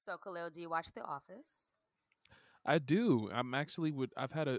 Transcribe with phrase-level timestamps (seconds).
[0.00, 1.72] So, Khalil, do you watch The Office?
[2.64, 3.30] I do.
[3.32, 4.12] I'm actually would.
[4.16, 4.58] I've had a.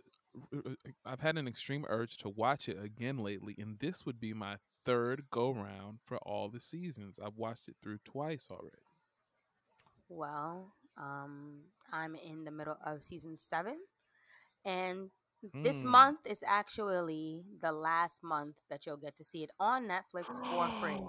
[1.06, 4.58] I've had an extreme urge to watch it again lately, and this would be my
[4.86, 7.20] third go round for all the seasons.
[7.24, 8.84] I've watched it through twice already.
[10.10, 11.62] Well, um,
[11.92, 13.78] I'm in the middle of season seven,
[14.66, 15.12] and
[15.64, 15.84] this Mm.
[15.84, 20.72] month is actually the last month that you'll get to see it on Netflix for
[20.72, 21.02] free.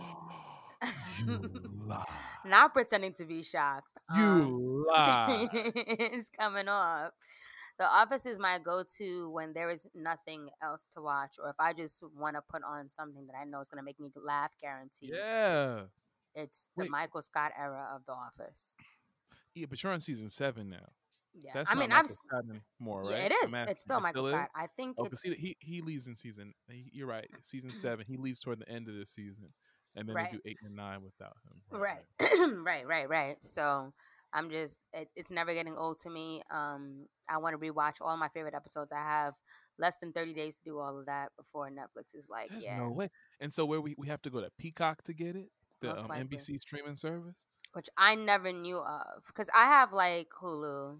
[1.26, 1.48] you
[1.86, 2.31] lie.
[2.44, 3.88] Not pretending to be shocked.
[4.14, 5.48] Um, You lie.
[5.52, 7.14] it's coming up.
[7.78, 11.72] The Office is my go-to when there is nothing else to watch, or if I
[11.72, 14.50] just want to put on something that I know is going to make me laugh,
[14.60, 15.10] guaranteed.
[15.14, 15.80] yeah.
[16.34, 16.90] It's the Wait.
[16.90, 18.74] Michael Scott era of The Office.
[19.54, 20.88] Yeah, but you're on season seven now.
[21.34, 22.44] Yeah, That's I mean, Michael I've s- Scott
[22.80, 23.30] anymore, yeah, right?
[23.30, 24.32] it asking, It's still it Michael is?
[24.34, 24.48] Scott.
[24.54, 26.54] I think Oh, it's he, he leaves in season.
[26.68, 27.28] You're right.
[27.40, 28.04] Season seven.
[28.06, 29.48] He leaves toward the end of the season,
[29.96, 30.30] and then Right.
[30.30, 31.80] they do eight and nine without him.
[31.80, 32.04] right,
[32.64, 33.42] right, right, right.
[33.42, 33.92] So
[34.32, 36.42] I'm just, it, it's never getting old to me.
[36.50, 38.92] Um, I want to rewatch all my favorite episodes.
[38.92, 39.34] I have
[39.78, 42.78] less than 30 days to do all of that before Netflix is like, There's yeah,
[42.78, 43.10] no way.
[43.40, 46.08] And so where we we have to go to Peacock to get it, the um.
[46.08, 47.44] NBC streaming service.
[47.74, 50.98] which I never knew of because I have like Hulu,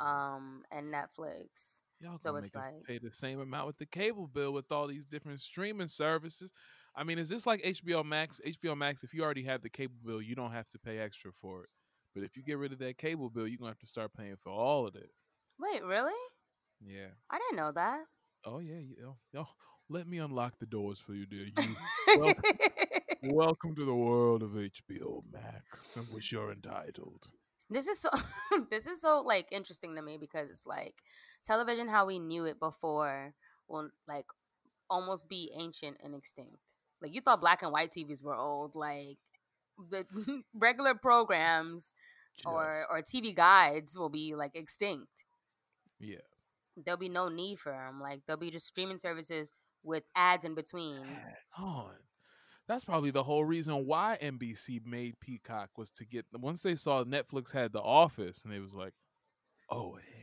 [0.00, 1.82] um, and Netflix.
[2.00, 4.72] Y'all So it's make us like- pay the same amount with the cable bill with
[4.72, 6.52] all these different streaming services.
[6.96, 8.40] I mean, is this like HBO Max?
[8.46, 11.32] HBO Max, if you already have the cable bill, you don't have to pay extra
[11.32, 11.70] for it.
[12.14, 14.36] But if you get rid of that cable bill, you're gonna have to start paying
[14.42, 15.10] for all of this.
[15.58, 16.12] Wait, really?
[16.80, 17.08] Yeah.
[17.30, 18.00] I didn't know that.
[18.44, 18.78] Oh yeah.
[18.78, 19.46] You know, yo,
[19.88, 21.46] let me unlock the doors for you, dear.
[21.46, 21.76] You
[22.18, 22.42] welcome,
[23.22, 27.28] welcome to the world of HBO Max, in which you're entitled.
[27.68, 28.08] this is so
[28.70, 30.94] this is so like interesting to me because it's like
[31.44, 33.34] television how we knew it before
[33.68, 34.26] will like
[34.88, 36.58] almost be ancient and extinct
[37.02, 39.18] like you thought black and white tvs were old like
[39.90, 40.04] the
[40.54, 41.94] regular programs
[42.44, 45.08] or Just- or tv guides will be like extinct
[45.98, 46.16] yeah.
[46.76, 50.54] there'll be no need for them like there'll be just streaming services with ads in
[50.54, 51.02] between
[51.58, 51.92] on.
[52.68, 57.02] That's probably the whole reason why NBC made Peacock was to get once they saw
[57.02, 58.92] Netflix had The Office and they was like,
[59.68, 60.19] "Oh hell no, bitch!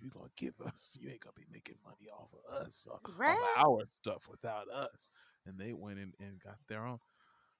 [0.00, 0.96] You gonna give us?
[1.02, 3.54] You ain't gonna be making money off of us, or, Right?
[3.56, 5.08] our stuff without us."
[5.46, 6.98] And they went in and got their own.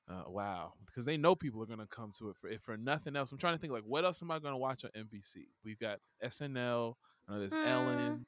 [0.08, 3.14] Uh, wow, because they know people are gonna come to it for if for nothing
[3.14, 3.30] else.
[3.30, 5.48] I'm trying to think like, what else am I gonna watch on NBC?
[5.64, 6.96] We've got SNL.
[7.28, 7.66] I know there's Hmm.
[7.66, 8.26] Ellen.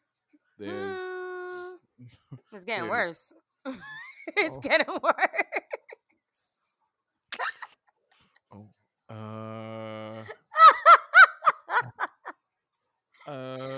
[0.58, 1.76] There's Hmm.
[2.52, 3.32] it's getting There's- worse
[4.36, 4.60] it's Oh.
[4.60, 5.24] getting worse
[8.52, 8.68] Oh.
[9.08, 10.24] Uh.
[13.26, 13.69] Uh,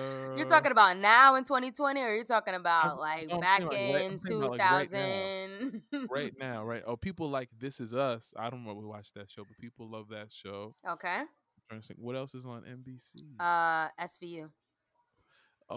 [0.53, 3.95] talking about now in 2020, or you're talking about I'm- like I'm back thinking about
[3.95, 5.71] right- in I'm thinking about, like, right now.
[5.93, 6.09] 2000?
[6.11, 6.83] right now, right?
[6.87, 8.33] Oh, people like This Is Us.
[8.37, 10.75] I don't know we watch that show, but people love that show.
[10.89, 11.19] okay.
[11.21, 11.27] I'm
[11.69, 13.37] trying to think, what else is on NBC?
[13.41, 14.51] Uh, SVU.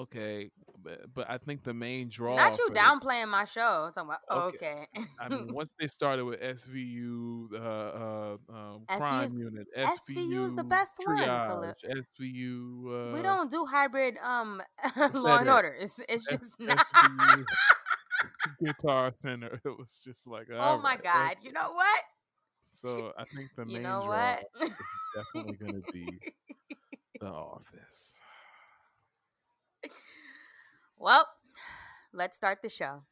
[0.02, 0.50] Okay,
[0.84, 2.36] but, but I think the main draw.
[2.36, 3.86] Not you for the- downplaying my show.
[3.88, 4.86] I'm talking about Okay.
[4.98, 5.06] okay.
[5.20, 10.50] I mean, once they started with SVU, uh, uh, um, SVU 's crime unit, SVU
[10.50, 11.74] 's the best one, triage, Khalil.
[12.04, 13.12] SVU.
[13.12, 14.62] Uh, we don't do hybrid um
[15.14, 15.74] law and order.
[15.80, 16.78] It's, it's S- just not.
[16.80, 17.46] SVU
[18.64, 19.60] Guitar Center.
[19.66, 21.32] It was just like, oh my right, god!
[21.32, 21.40] okay.
[21.44, 22.02] You know what?
[22.72, 24.46] So I think the You main know draw what?
[24.62, 24.72] is
[25.16, 26.08] definitely going to be
[27.20, 28.20] The Office.
[30.98, 31.28] Well,
[32.14, 33.04] let's start the show.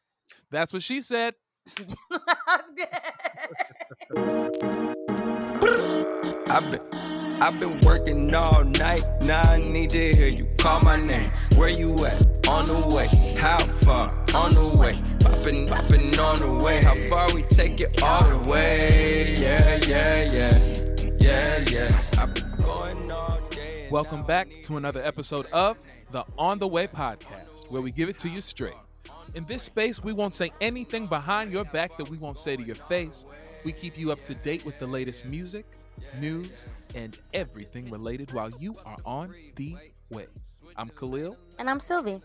[0.49, 1.35] That's what she said.
[1.77, 2.87] That's good.
[6.49, 6.81] I've been,
[7.41, 9.03] I've been working all night.
[9.21, 11.31] Now I need to hear you call my name.
[11.55, 12.47] Where you at?
[12.47, 13.07] On the way.
[13.37, 14.09] How far?
[14.35, 14.99] On the way.
[15.21, 16.83] Popping, popping on the way.
[16.83, 19.35] How far we take it all the way?
[19.35, 20.59] Yeah, yeah, yeah.
[21.19, 22.01] Yeah, yeah.
[22.17, 23.87] I've been going all day.
[23.89, 25.77] Welcome back to another episode of
[26.13, 28.75] the On the Way podcast, where we give it to you straight.
[29.33, 32.61] In this space, we won't say anything behind your back that we won't say to
[32.63, 33.25] your face.
[33.65, 35.65] We keep you up to date with the latest music,
[36.19, 39.75] news, and everything related while you are on the
[40.11, 40.27] way.
[40.77, 42.21] I'm Khalil, And I'm Sylvie.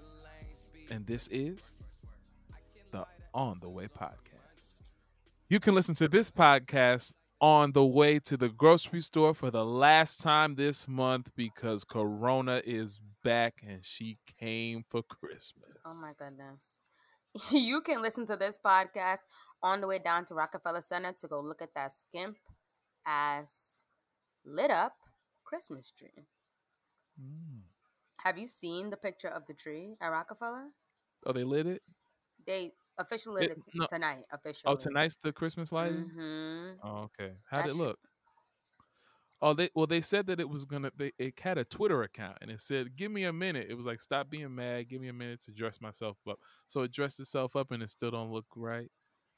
[0.91, 1.75] and this is
[2.91, 4.83] the On the Way podcast.
[5.49, 9.65] You can listen to this podcast on the way to the grocery store for the
[9.65, 15.77] last time this month because Corona is back and she came for Christmas.
[15.85, 16.83] Oh my goodness.
[17.53, 19.29] You can listen to this podcast
[19.63, 22.39] on the way down to Rockefeller Center to go look at that skimp
[23.07, 23.83] ass
[24.45, 24.95] lit up
[25.45, 26.27] Christmas tree.
[27.21, 27.63] Mm.
[28.25, 30.69] Have you seen the picture of the tree at Rockefeller?
[31.27, 31.83] Oh, they lit it?
[32.47, 33.87] They officially lit It- it no.
[33.87, 34.25] tonight.
[34.33, 34.73] Officially.
[34.73, 36.11] Oh, tonight's the Christmas lighting?
[36.15, 37.35] hmm Oh, okay.
[37.51, 37.99] How'd it look?
[39.41, 40.91] Oh, they well they said that it was gonna.
[40.97, 43.87] They it had a Twitter account and it said, "Give me a minute." It was
[43.87, 44.89] like, "Stop being mad.
[44.89, 47.91] Give me a minute to dress myself up." So it dressed itself up and it
[47.91, 48.91] still don't look right.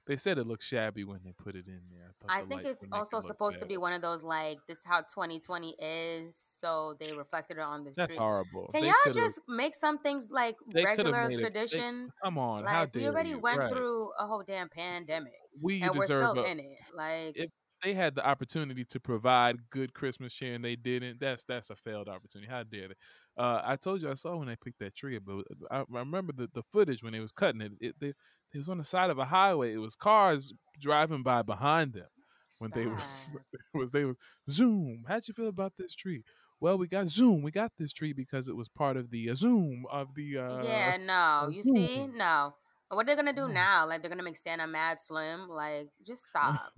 [0.06, 2.12] They said it looked shabby when they put it in there.
[2.20, 4.78] thought I the think it's also it supposed to be one of those like this
[4.78, 8.18] is how 2020 is, so they reflected it on the That's tree.
[8.18, 8.70] horrible.
[8.72, 12.10] Can They y'all just make some things like regular it- they- tradition?
[12.24, 13.38] Come on, how like we already you?
[13.38, 13.70] went Right.
[13.70, 16.78] through a whole damn pandemic, We and we're deserve still a, in it.
[16.94, 17.50] Like if
[17.82, 21.76] they had the opportunity to provide good Christmas cheer and they didn't, that's that's a
[21.76, 22.50] failed opportunity.
[22.50, 22.94] How dare they?
[23.36, 26.32] Uh, I told you I saw when they picked that tree, but I, I remember
[26.32, 27.72] the, the footage when they was cutting it.
[27.80, 29.72] It, they, it was on the side of a highway.
[29.72, 32.08] It was cars driving by behind them
[32.52, 33.34] it's when they was
[33.74, 34.16] was they was
[34.48, 35.04] zoom.
[35.08, 36.24] How'd you feel about this tree?
[36.60, 37.42] Well, we got zoom.
[37.42, 40.38] We got this tree because it was part of the uh, zoom of the.
[40.38, 42.54] Uh, yeah, no, a you see, no.
[42.88, 43.86] What they're gonna do now?
[43.86, 45.48] Like they're gonna make Santa mad slim?
[45.48, 46.72] Like just stop.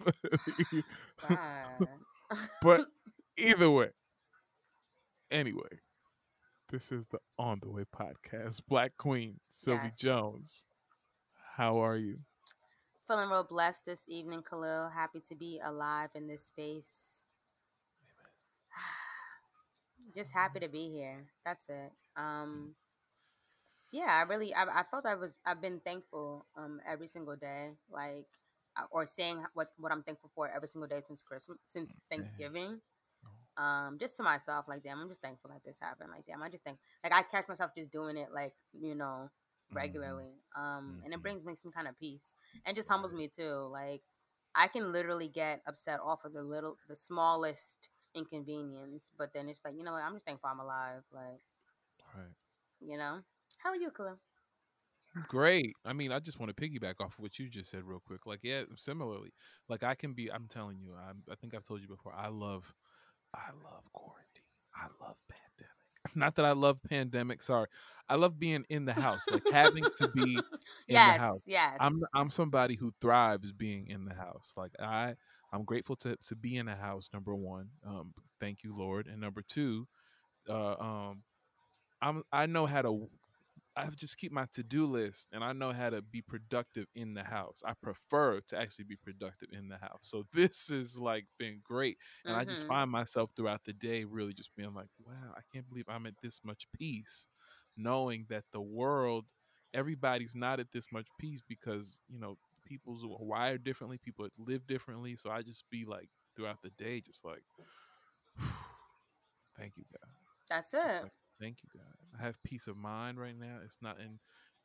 [2.62, 2.82] But
[3.36, 3.90] either way,
[5.30, 5.80] anyway,
[6.70, 8.62] this is the On the Way podcast.
[8.68, 9.98] Black Queen Sylvie Yes.
[9.98, 10.66] Jones,
[11.56, 12.18] how are you?
[13.06, 14.90] Feeling real blessed this evening, Khalil.
[14.90, 17.26] Happy to be alive in this space.
[20.14, 21.26] Just happy to be here.
[21.44, 21.92] That's it.
[22.16, 22.74] Um,
[23.90, 27.70] yeah, I really, I, I felt I was, I've been thankful um every single day,
[27.90, 28.26] like,
[28.90, 32.80] or saying what what I'm thankful for every single day since Christmas, since Thanksgiving.
[33.56, 36.10] Um, just to myself, like, damn, I'm just thankful that this happened.
[36.10, 39.30] Like, damn, I just think, like, I catch myself just doing it, like, you know,
[39.72, 40.32] regularly.
[40.56, 41.22] Um, and it Mhm.
[41.22, 43.68] brings me some kind of peace and just humbles me too.
[43.70, 44.02] Like
[44.54, 49.62] I can literally get upset off of the little, the smallest inconvenience, but then it's
[49.64, 50.02] like, you know what?
[50.02, 51.02] I'm just thankful I'm alive.
[51.12, 51.40] Like,
[52.14, 52.34] Right.
[52.80, 53.20] you know,
[53.58, 54.18] how are you, Khalil?
[55.28, 55.74] Great.
[55.84, 58.26] I mean, I just want to piggyback off of what you just said real quick.
[58.26, 59.32] Like, yeah, similarly,
[59.68, 60.30] like I can be.
[60.30, 62.12] I'm telling you, I'm, I think I've told you before.
[62.16, 62.72] I love,
[63.34, 64.44] I love quarantine.
[64.74, 65.70] I love pandemic.
[66.14, 67.42] Not that I love pandemic.
[67.42, 67.66] Sorry,
[68.08, 70.22] I love being in the house, like having to be
[70.88, 71.42] in yes, the house.
[71.46, 71.76] yes.
[71.80, 74.54] I'm I'm somebody who thrives being in the house.
[74.56, 75.14] Like I
[75.52, 77.10] I'm grateful to to be in the house.
[77.12, 79.88] Number one, um, thank you, Lord, and number two,
[80.48, 81.22] uh, um,
[82.00, 83.08] I'm I know how to.
[83.80, 87.14] I just keep my to do list, and I know how to be productive in
[87.14, 87.62] the house.
[87.64, 90.00] I prefer to actually be productive in the house.
[90.02, 92.66] So this is like been great, and I just Mhm.
[92.66, 96.14] find myself throughout the day really just being like, wow, I can't believe I'm at
[96.22, 97.28] this much peace,
[97.76, 99.26] knowing that the world,
[99.74, 102.36] everybody's not at this much peace because you know
[102.66, 105.16] people's are wired differently, people live differently.
[105.16, 107.42] So I just be like throughout the day, just like,
[109.56, 110.10] thank you, God.
[110.48, 111.04] That's it.
[111.04, 111.92] Like, thank you, God.
[112.18, 113.58] I have peace of mind right now.
[113.64, 114.18] It's not in,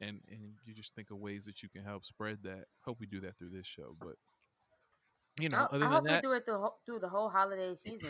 [0.05, 2.65] and and you just think of ways that you can help spread that.
[2.81, 4.15] Hope we do that through this show, but
[5.39, 7.29] you know, I, other I than hope that, we do it through, through the whole
[7.29, 8.09] holiday season.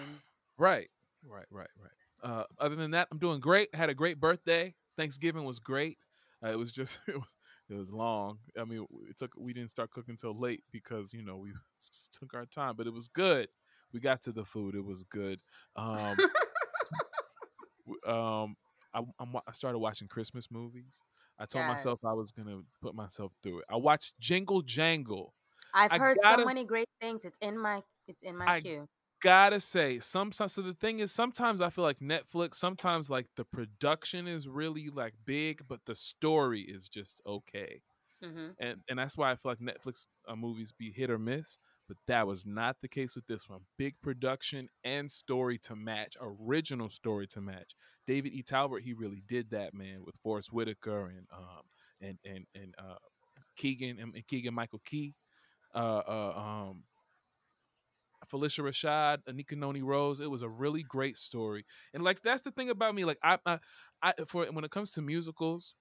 [0.57, 0.89] Right,
[1.27, 2.31] right, right, right.
[2.31, 3.73] Uh, other than that, I'm doing great.
[3.73, 4.73] Had a great birthday.
[4.97, 5.97] Thanksgiving was great.
[6.43, 7.35] Uh, it was just it was
[7.69, 8.39] it was long.
[8.59, 11.51] I mean, it took we didn't start cooking till late because you know we
[12.19, 13.49] took our time, but it was good.
[13.91, 14.75] We got to the food.
[14.75, 15.39] It was good.
[15.75, 16.17] Um,
[18.07, 18.55] um,
[18.93, 21.03] I, I'm, I started watching Christmas movies.
[21.37, 23.65] I told myself I was gonna put myself through it.
[23.69, 25.33] I watched Jingle Jangle.
[25.73, 27.23] I've I heard gotta- so many great things.
[27.23, 28.87] It's in my, it's in my I queue.
[29.21, 33.45] gotta say sometimes so the thing is sometimes i feel like netflix sometimes like the
[33.45, 37.81] production is really like big but the story is just okay
[38.21, 41.57] hmm and and that's why i feel like netflix uh, movies be hit or miss
[41.87, 46.15] but that was not the case with this one big production and story to match
[46.21, 47.73] original story to match
[48.07, 51.63] david e talbert he really did that man with forrest whitaker and um
[52.01, 52.95] and and and uh
[53.55, 55.13] keegan and, keegan michael key
[55.73, 56.83] uh uh um
[58.31, 60.19] Phylicia Rashad, Anika Noni Rose.
[60.19, 63.05] It was a really great story, and like that's the thing about me.
[63.05, 63.59] Like I, I,
[64.01, 65.75] I for when it comes to musicals,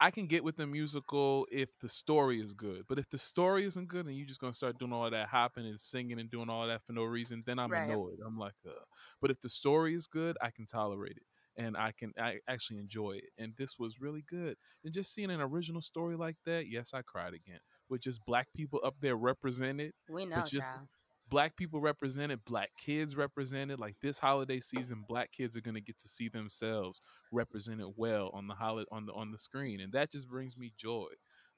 [0.00, 2.84] I can get with the musical if the story is good.
[2.88, 5.66] But if the story isn't good and you're just gonna start doing all that hopping
[5.66, 7.76] and singing and doing all that for no reason, then I'm Right.
[7.76, 8.18] annoyed.
[8.24, 8.72] I'm like, uh.
[9.20, 11.24] but if the story is good, I can tolerate it
[11.56, 13.30] and I can I actually enjoy it.
[13.38, 14.56] And this was really good.
[14.84, 17.60] And just seeing an original story like that, yes, I cried again.
[17.88, 20.88] With just black people up there represented We know, but just child.
[21.30, 23.78] Black people represented, black kids represented.
[23.78, 27.00] Like this holiday season, black kids are gonna get to see themselves
[27.32, 30.72] represented well on the holiday on the on the screen, and that just brings me
[30.76, 31.08] joy.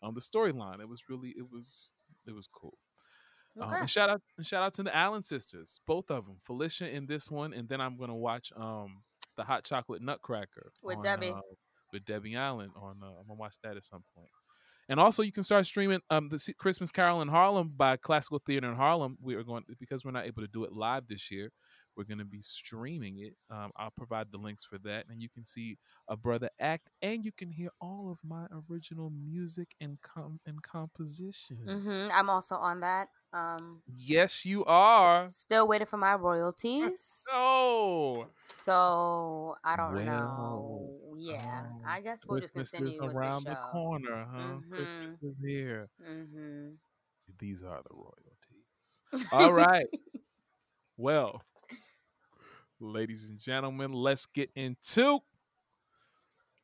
[0.02, 1.92] Um, the storyline, it was really, it was,
[2.26, 2.78] it was cool.
[3.60, 6.88] Um, and shout out, and shout out to the Allen sisters, both of them, Felicia
[6.88, 9.02] in this one, and then I'm gonna watch um
[9.36, 11.30] the Hot Chocolate Nutcracker With on, Debbie.
[11.30, 11.40] uh,
[11.92, 12.96] with Debbie Allen on.
[13.02, 14.30] Uh, I'm gonna watch that at some point.
[14.90, 18.68] And also, you can start streaming um, the Christmas Carol in Harlem by Classical Theater
[18.68, 19.16] in Harlem.
[19.22, 21.52] We are going because we're not able to do it live this year.
[21.96, 23.34] We're going to be streaming it.
[23.50, 25.78] Um, I'll provide the links for that, and you can see
[26.08, 30.62] a brother act, and you can hear all of my original music and com- and
[30.62, 31.78] composition.
[31.82, 33.08] hmm I'm also on that.
[33.32, 35.26] Um, Yes, you are.
[35.26, 37.26] still waiting for my royalties.
[37.32, 40.99] Oh, So I don't Well, know.
[41.20, 44.38] Yeah, um, I guess we'll just Christmas continue is around the the corner, huh?
[44.38, 44.70] Mhm.
[44.70, 45.88] Christmas is here.
[46.02, 46.68] Mm-hmm.
[47.38, 49.28] These are the royalties.
[49.32, 49.86] All right.
[50.96, 51.42] Well,
[52.80, 55.20] ladies and gentlemen, let's get into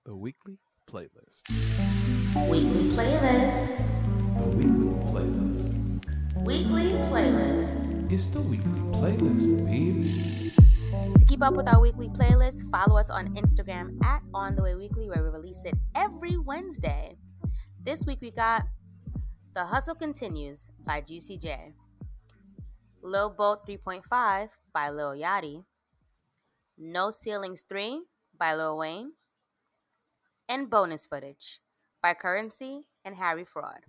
[0.04, 0.58] the weekly
[0.90, 1.42] playlist.
[2.48, 3.76] Weekly playlist.
[4.38, 6.04] The weekly playlist.
[6.44, 8.12] Weekly playlist.
[8.12, 10.45] It's the weekly playlist, baby.
[11.14, 14.74] To keep up with our weekly playlist, follow us on Instagram at On The Way
[14.74, 17.16] Weekly, where we release it every Wednesday.
[17.80, 18.64] This week we got
[19.54, 21.74] The Hustle Continues by Juicy J,
[23.02, 25.64] Lil Boat 3.5 by Lil Yachty,
[26.76, 28.02] No Ceilings 3
[28.36, 29.12] by Lil Wayne,
[30.48, 31.60] and Bonus Footage
[32.02, 33.86] by Curren$y and Harry Fraud.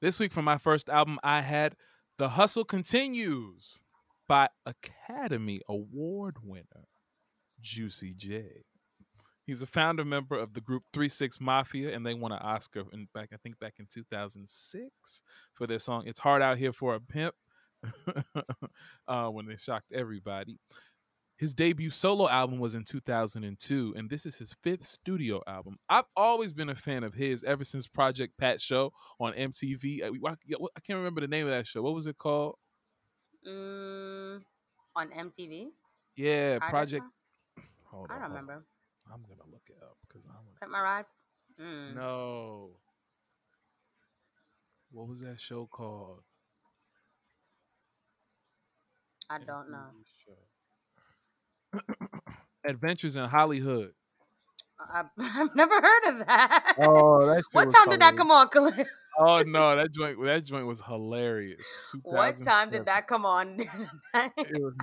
[0.00, 1.76] This week, for my first album, I had
[2.18, 3.84] The Hustle Continues
[4.28, 6.86] by Academy Award winner
[7.60, 8.64] Juicy J.
[9.46, 12.84] He's a founder member of the group Three Six Mafia, and they won an Oscar
[12.92, 15.22] in back, I think, back in 2006
[15.54, 17.34] for their song "It's Hard Out Here for a Pimp,"
[19.08, 20.58] uh, when they shocked everybody.
[21.38, 25.76] His debut solo album was in 2002, and this is his fifth studio album.
[25.88, 30.02] I've always been a fan of his ever since Project Pat Show on MTV.
[30.02, 30.30] I, I-
[30.76, 31.82] I can't remember the name of that show.
[31.82, 32.56] What was it called?
[33.46, 34.42] Mm,
[34.96, 35.68] on MTV?
[36.16, 37.04] Yeah, Project Project.
[37.90, 38.44] Hold I on, don't hold on.
[38.46, 38.64] remember.
[39.12, 41.04] I'm gonna look it up because I'm Cut my ride?
[41.60, 41.94] Mm.
[41.94, 42.70] no.
[44.90, 46.22] What was that show called?
[49.30, 49.88] I don't know.
[52.64, 53.92] Adventures in Hollywood.
[54.78, 56.74] I, I've never heard of that.
[56.80, 57.42] Oh, that.
[57.52, 58.72] what was time did that come on, Khalil?
[59.18, 61.64] Oh no, that joint that joint was hilarious.
[62.02, 63.58] What time did that come on?
[64.38, 64.74] It was,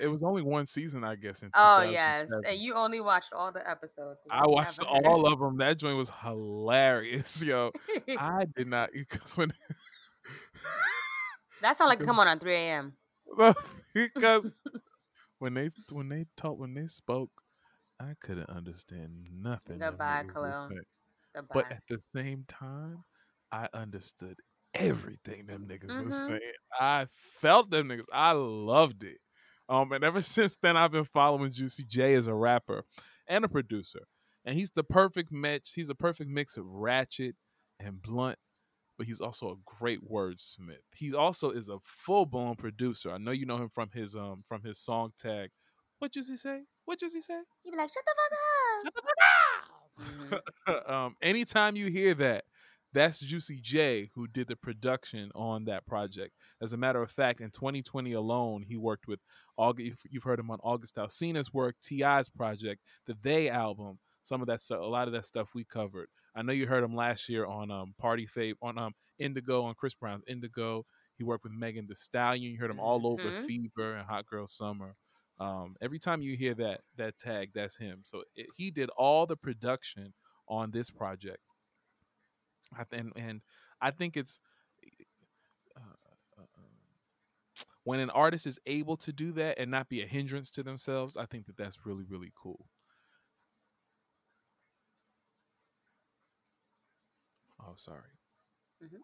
[0.00, 1.42] it was only one season, I guess.
[1.42, 4.18] In oh yes, and you only watched all the episodes.
[4.30, 5.58] I watched never heard- all of them.
[5.58, 7.70] That joint was hilarious, yo.
[8.18, 9.52] I did not because when
[11.62, 12.94] that sound like it come on on 3 a.m.
[13.94, 14.50] because
[15.38, 17.30] when they when they talked when they spoke,
[18.00, 19.78] I couldn't understand nothing.
[19.78, 20.68] Goodbye, Khalil.
[21.34, 21.54] Goodbye.
[21.54, 23.04] But at the same time,
[23.52, 24.36] I understood
[24.74, 26.28] everything them niggas was Mhm.
[26.28, 26.52] saying.
[26.80, 28.06] I felt them niggas.
[28.12, 29.20] I loved it.
[29.68, 32.84] Um, and ever since then, I've been following Juicy J as a rapper
[33.28, 34.06] and a producer,
[34.44, 35.74] and he's the perfect mix.
[35.74, 37.36] He's a perfect mix of ratchet
[37.78, 38.38] and blunt,
[38.98, 40.82] but he's also a great wordsmith.
[40.96, 43.12] He also is a full blown producer.
[43.12, 45.50] I know you know him from his um from his song tag.
[45.98, 46.64] What does he say?
[46.90, 47.38] What does he say?
[47.64, 50.42] you be like, shut the fuck up.
[50.92, 52.44] Um, anytime you hear that,
[52.92, 56.32] that's Juicy J who did the production on that project.
[56.60, 59.20] As a matter of fact, in 2020 alone, he worked with
[59.56, 59.98] August.
[60.10, 64.00] You've heard him on August Alsina's work, Ti's project, the They album.
[64.24, 66.08] Some of that stuff, a lot of that stuff we covered.
[66.34, 69.74] I know you heard him last year on um, Party Fave, on um, Indigo, on
[69.76, 70.84] Chris Brown's Indigo.
[71.16, 72.50] He worked with Megan Thee Stallion.
[72.52, 73.44] You heard him all over Mhm.
[73.46, 74.96] Fever and Hot Girl Summer.
[75.40, 78.02] Um, every time you hear that that tag, that's him.
[78.04, 80.14] So it, he did all the production
[80.48, 81.40] on this project.
[82.76, 83.42] I th- and and
[83.80, 84.40] I think it's
[85.76, 85.80] uh,
[86.38, 86.62] uh, uh,
[87.84, 91.16] when an artist is able to do that and not be a hindrance to themselves.
[91.16, 92.66] I think that that's really really cool.
[97.60, 98.18] Oh, sorry.
[98.82, 99.02] Mhm.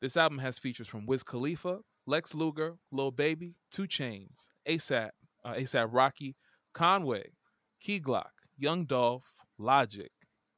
[0.00, 5.10] This album has features from Wiz Khalifa, Lex Luger, Lil Baby, 2 Chainz, ASAP,
[5.44, 6.36] uh, ASAP Rocky,
[6.72, 7.30] Conway,
[7.80, 10.10] Key Glock, Young Dolph, Logic,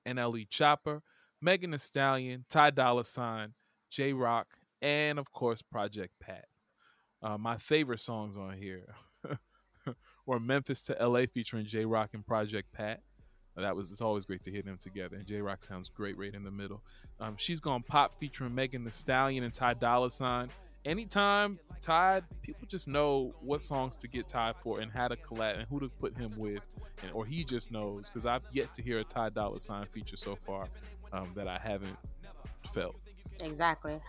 [0.06, 1.02] NLE Chopper,
[1.40, 3.54] Megan Thee Stallion, Ty Dolla Sign,
[3.90, 4.46] Jay Rock,
[4.80, 6.46] and of course Project Pat.
[7.22, 8.94] Uh, my favorite songs on here
[10.26, 13.00] were Memphis to LA featuring Jay Rock and Project Pat.
[13.56, 15.16] That was it's always great to hear them together.
[15.16, 16.82] And Jay Rock sounds great right in the middle.
[17.20, 20.48] Um, She's Gonna Pop featuring Megan Thee Stallion and Ty Dolla Sign.
[20.84, 25.58] Anytime Ty, people just know what songs to get Ty for and how to collab
[25.58, 26.60] and who to put him with,
[27.02, 30.16] and or he just knows because I've yet to hear a Ty Dolla Sign feature
[30.16, 30.68] so far
[31.12, 31.96] um, that I haven't
[32.72, 32.96] felt.
[33.42, 34.00] Exactly.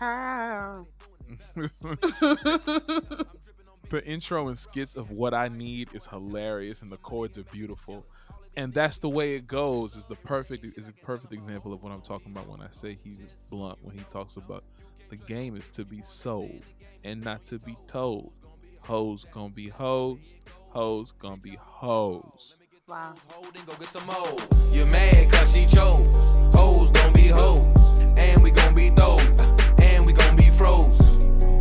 [3.90, 8.04] the intro and skits of what I need is hilarious and the chords are beautiful.
[8.56, 9.96] and that's the way it goes.
[9.96, 12.94] Is the perfect is a perfect example of what I'm talking about when I say
[12.94, 14.64] he's blunt when he talks about
[15.10, 16.62] the game is to be sold
[17.04, 18.32] and not to be told.
[18.80, 20.36] Hoes gonna be hoes,
[20.70, 22.56] hoes gonna be hoes.
[22.86, 23.14] Wow.
[23.30, 24.36] Hold and go get some more.
[24.70, 26.14] You're mad cause she chose.
[26.54, 28.00] Hoes gon' be hoes.
[28.18, 29.22] And we gon' be those.
[29.80, 30.98] And we gon' be froze.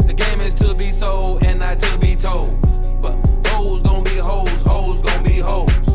[0.05, 2.59] The game is to be sold and not to be told.
[3.01, 3.15] But
[3.47, 4.61] hoes gon' be hoes.
[4.63, 5.71] Hoes gon' be hoes.
[5.71, 5.92] Hoes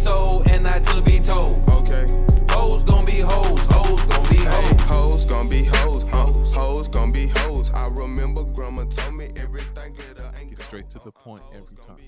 [0.00, 1.56] sold and not to be told.
[1.70, 2.06] Okay.
[2.50, 3.60] Hoes gon' be hoes.
[3.70, 4.80] Hoes gon' be Hey, hoes.
[4.82, 6.26] hoes gon' be hoes, huh?
[6.54, 7.70] Hoes gon' be hoes.
[7.70, 11.98] I remember grandma told me everything glitter ain't Get straight to the point every time.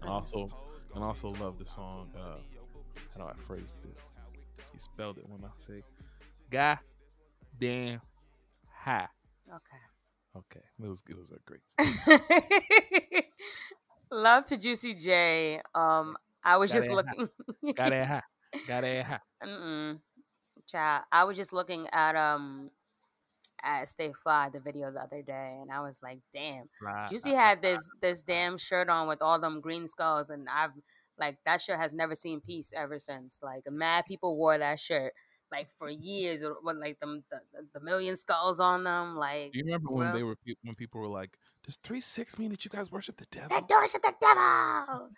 [0.00, 0.48] And also,
[0.94, 2.10] and also love the song.
[2.16, 2.38] Uh,
[3.12, 4.04] how do I phrase this?
[4.72, 5.82] He spelled it when I say,
[6.50, 6.78] "God
[7.60, 8.00] damn
[8.72, 9.08] high."
[9.48, 9.82] Okay.
[10.36, 11.60] Okay, it was it was a great.
[14.12, 15.60] Love to Juicy J.
[15.74, 17.28] Um, I was just looking.
[17.74, 18.24] Got that.
[19.44, 20.00] Mm-mm.
[20.66, 22.70] Child, I was just looking at um
[23.62, 27.06] at Stay Fly the video the other day, and I was like, "Damn, Fly.
[27.10, 30.72] Juicy had this this damn shirt on with all them green skulls, and I've
[31.18, 33.40] like that shirt has never seen peace ever since.
[33.42, 35.12] Like, mad people wore that shirt
[35.52, 39.16] like for years, or with like them the, the, the million skulls on them.
[39.16, 40.16] Like, Do you remember when bro.
[40.16, 43.26] they were when people were like, "Does three six mean that you guys worship the
[43.30, 45.10] devil?" that door shut the devil.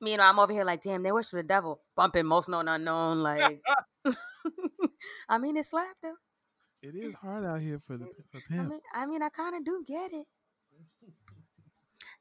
[0.00, 3.22] Me, I'm over here like, damn, they worship the devil, bumping most known unknown.
[3.22, 3.62] Like,
[5.28, 6.16] I mean, it slapped though.
[6.82, 9.64] It is hard out here for the for I mean, I mean, I kind of
[9.64, 10.26] do get it.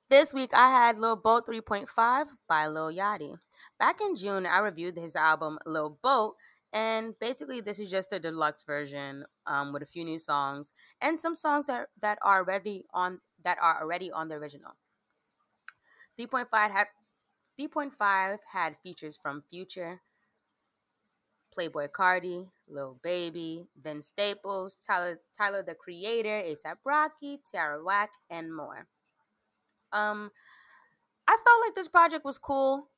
[0.09, 3.37] This week I had Lil Boat 3.5 by Lil Yachty.
[3.79, 6.35] Back in June, I reviewed his album Lil Boat,
[6.71, 11.19] and basically this is just a deluxe version um, with a few new songs and
[11.19, 14.73] some songs that that are already on that are already on the original.
[16.19, 16.87] 3.5 had
[17.59, 20.01] 3.5 had features from Future,
[21.57, 28.53] Playboi Carti, Lil Baby, Vince Staples, Tyler, Tyler the Creator, ASAP Rocky, Tierra Whack, and
[28.53, 28.87] more.
[29.93, 30.31] Um,
[31.27, 32.89] I felt like this project was cool.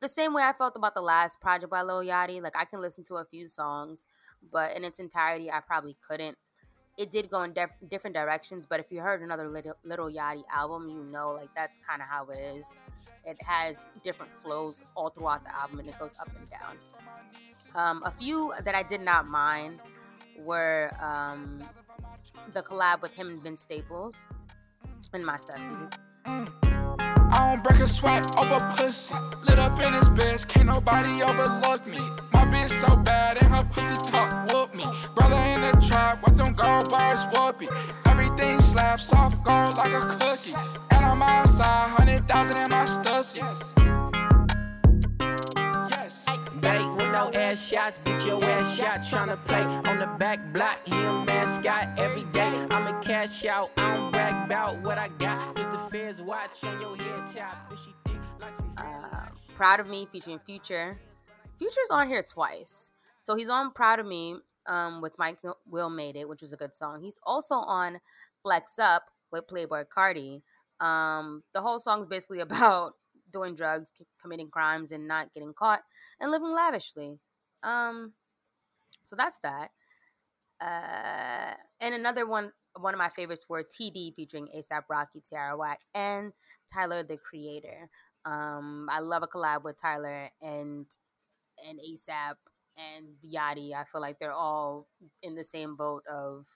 [0.00, 2.42] The same way I felt about the last project by Lil Yachty.
[2.42, 4.06] Like I can listen to a few songs,
[4.52, 6.36] but in its entirety, I probably couldn't.
[6.96, 10.44] It did go in def- different directions, but if you heard another Little, Little Yachty
[10.50, 12.78] album, you know like that's kind of how it is.
[13.24, 16.78] It has different flows all throughout the album, and it goes up and down.
[17.74, 19.80] Um, a few that I did not mind
[20.38, 21.62] were um,
[22.52, 24.26] the collab with him and Vince Staples
[25.12, 26.75] and My Stussies.
[27.36, 29.14] I don't break a sweat over pussy.
[29.46, 31.98] Lit up in his bed, can't nobody overlook me.
[32.32, 34.84] My bitch so bad and her pussy talk whoop me.
[35.14, 37.68] Brother in the trap, what them gold bars whoopee.
[38.06, 40.54] Everything slaps off gold like a cookie.
[40.92, 43.75] And I'm outside, hundred thousand in my stussies.
[47.06, 48.98] With no ass shots, get your ass shot.
[48.98, 52.66] Tryna play on the back block, he a mascot every day.
[52.68, 55.54] I'ma cash out, I don't brag about what I got.
[55.54, 57.70] Just the feds watch on your head top.
[57.72, 60.98] If she thick like some Uh, Proud of Me featuring Future.
[61.58, 62.90] Future's on here twice.
[63.20, 66.56] So he's on Proud of Me um, with Mike Will Made It, which was a
[66.56, 67.02] good song.
[67.02, 68.00] He's also on
[68.42, 70.42] Flex Up with Playboi Carti.
[70.84, 72.94] Um, the whole song's basically about
[73.32, 75.82] doing drugs, committing crimes, and not getting caught,
[76.20, 77.18] and living lavishly.
[77.62, 78.12] Um,
[79.04, 79.70] so that's that.
[80.60, 85.80] Uh, and another one, one of my favorites were TD featuring ASAP Rocky, Tierra Whack,
[85.94, 86.32] and
[86.72, 87.88] Tyler the Creator.
[88.24, 90.86] Um, I love a collab with Tyler and
[91.66, 92.34] and ASAP
[92.76, 93.72] and Yachty.
[93.72, 94.88] I feel like they're all
[95.22, 96.46] in the same boat of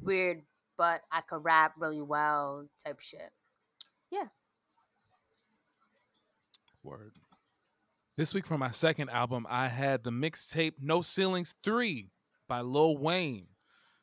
[0.00, 0.42] weird,
[0.76, 3.30] but I could rap really well type shit.
[4.10, 4.26] Yeah.
[6.86, 7.14] Word.
[8.16, 12.10] This week for my second album, I had the mixtape No Ceilings 3
[12.48, 13.48] by Lil Wayne.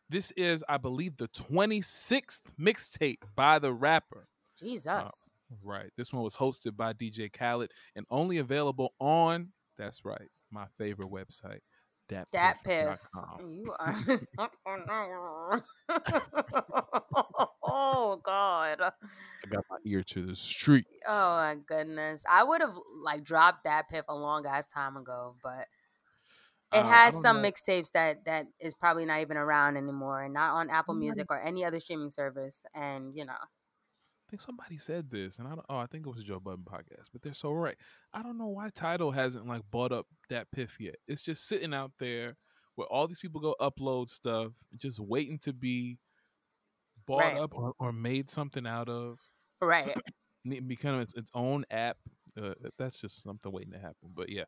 [0.10, 4.28] This is, I believe, the 26th mixtape by the rapper.
[4.62, 5.32] Uh, Jesus.
[5.64, 5.92] Right.
[5.98, 11.10] This one was hosted by DJ Khaled and only available on, that's right, my favorite
[11.10, 11.60] website,
[12.10, 12.28] that
[12.64, 13.00] piff.
[13.14, 13.52] datpiff.com.
[13.52, 13.94] You are.
[17.64, 18.82] oh God.
[18.82, 20.86] I got my ear to the street.
[21.08, 22.24] Oh my goodness.
[22.30, 25.68] I would have like dropped DatPiff a long ass time ago, but
[26.74, 30.52] it Uh, has some mixtapes that that is probably not even around anymore and not
[30.56, 32.64] on Apple Music or any other streaming service.
[32.74, 33.38] And you know,
[34.34, 35.66] think somebody said this, and I don't.
[35.70, 37.76] Oh, I think it was Joe Budden podcast, but they're so right.
[38.16, 40.96] I don't know why Tidal hasn't like bought up DatPiff yet.
[41.08, 42.36] It's just sitting out there
[42.74, 46.00] where all these people go upload stuff, just waiting to be
[47.06, 47.38] bought Right.
[47.38, 49.20] up or, or made something out of.
[49.62, 49.96] Right.
[50.68, 51.98] become its, its own app.
[52.36, 54.10] Uh, that's just something waiting to happen.
[54.16, 54.46] But yeah,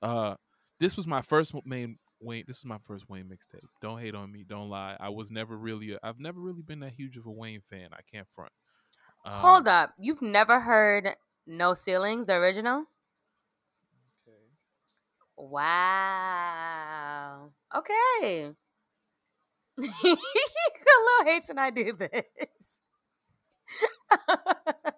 [0.00, 0.36] uh,
[0.80, 2.44] this was my first main Wayne.
[2.46, 3.60] This is my first Wayne mixtape.
[3.82, 4.44] Don't hate on me.
[4.48, 4.96] Don't lie.
[4.98, 5.94] I was never really.
[6.02, 7.90] I've never really been that huge of a Wayne fan.
[7.92, 8.52] I can't front.
[9.26, 9.94] Um, Hold up.
[9.98, 12.86] You've never heard No Ceilings, the original?
[15.36, 17.52] Wow.
[17.74, 18.52] Okay.
[19.80, 22.82] Khalil hates when I do this.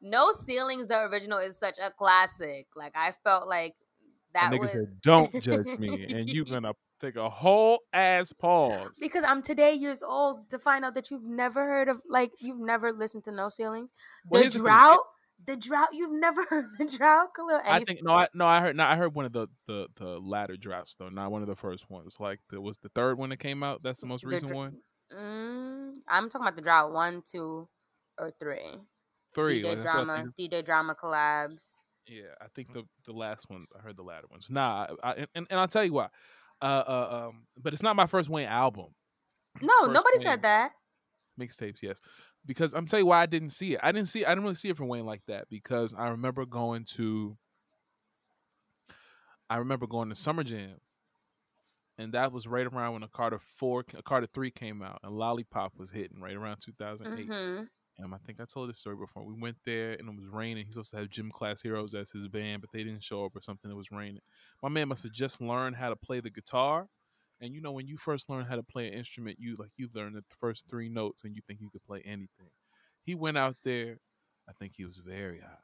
[0.00, 2.66] no Ceilings, the original is such a classic.
[2.76, 3.74] Like I felt like
[4.34, 8.32] That that nigga was said, "Don't judge me," and you gonna take a whole ass
[8.32, 8.96] pause.
[9.00, 12.60] because I'm today years old to find out that you've never heard of like you've
[12.60, 13.92] never listened to No Ceilings.
[14.28, 15.00] Well, the drought,
[15.46, 15.88] the drought.
[15.92, 17.60] You've never heard the drought, Khalil.
[17.66, 20.18] I think no, I no, I heard no, I heard one of the the the
[20.18, 22.16] latter drafts though, not one of the first ones.
[22.18, 23.82] Like the was the third one that came out.
[23.82, 24.76] That's the most The recent dr- one.
[25.16, 27.68] Mm, I'm talking about the drought one, two,
[28.18, 28.80] or three.
[29.34, 29.60] Three.
[29.60, 31.82] DJ like, that's what I drama, DJ drama collabs.
[32.08, 34.48] Yeah, I think the the last one I heard the latter ones.
[34.48, 36.08] Nah, I, I, and, and I'll tell you why.
[36.62, 38.86] Uh, uh, um, but it's not my first Wayne album.
[39.62, 40.24] No, First nobody Wayne.
[40.24, 40.72] said that.
[41.40, 42.00] Mixtapes, yes.
[42.44, 43.80] Because I'm telling you why I didn't see it.
[43.82, 44.24] I didn't see.
[44.24, 47.36] I didn't really see it from Wayne like that because I remember going to.
[49.48, 50.80] I remember going to Summer Jam,
[51.98, 55.12] and that was right around when a Carter four, a Carter three came out, and
[55.12, 57.26] Lollipop was hitting right around 2008.
[57.26, 57.62] hmm
[58.02, 59.24] Um, I think I told this story before.
[59.24, 60.66] We went there and it was raining.
[60.66, 63.34] He's supposed to have Gym Class Heroes as his band, but they didn't show up
[63.34, 63.70] or something.
[63.70, 64.20] It was raining.
[64.62, 66.88] My man must have just learned how to play the guitar.
[67.40, 69.88] And you know, when you first learn how to play an instrument, you like you
[69.94, 72.50] learn the first three notes and you think you could play anything.
[73.02, 73.98] He went out there.
[74.48, 75.58] I think he was very high,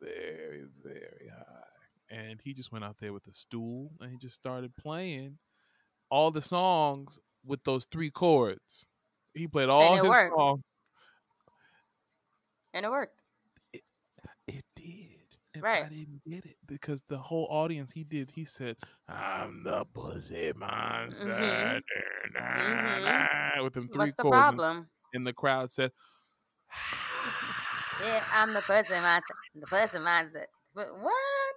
[0.00, 4.34] very very high, and he just went out there with a stool and he just
[4.34, 5.38] started playing
[6.10, 8.88] all the songs with those three chords.
[9.34, 10.34] He played all his worked.
[10.36, 10.62] songs.
[12.74, 13.18] And it worked.
[14.46, 15.10] It did.
[15.54, 15.86] And Right.
[15.86, 18.76] I didn't get it because the whole audience he did, he said,
[19.08, 21.24] I'm the pussy monster.
[21.26, 21.82] Mhm.
[22.34, 22.98] Nah,
[23.56, 24.34] nah," With them three What's the chords.
[24.34, 24.90] and- problem?
[25.14, 25.92] And the crowd said,
[28.02, 29.34] Yeah, I'm the pussy monster.
[29.54, 30.46] The pussy monster.
[30.74, 31.54] But what?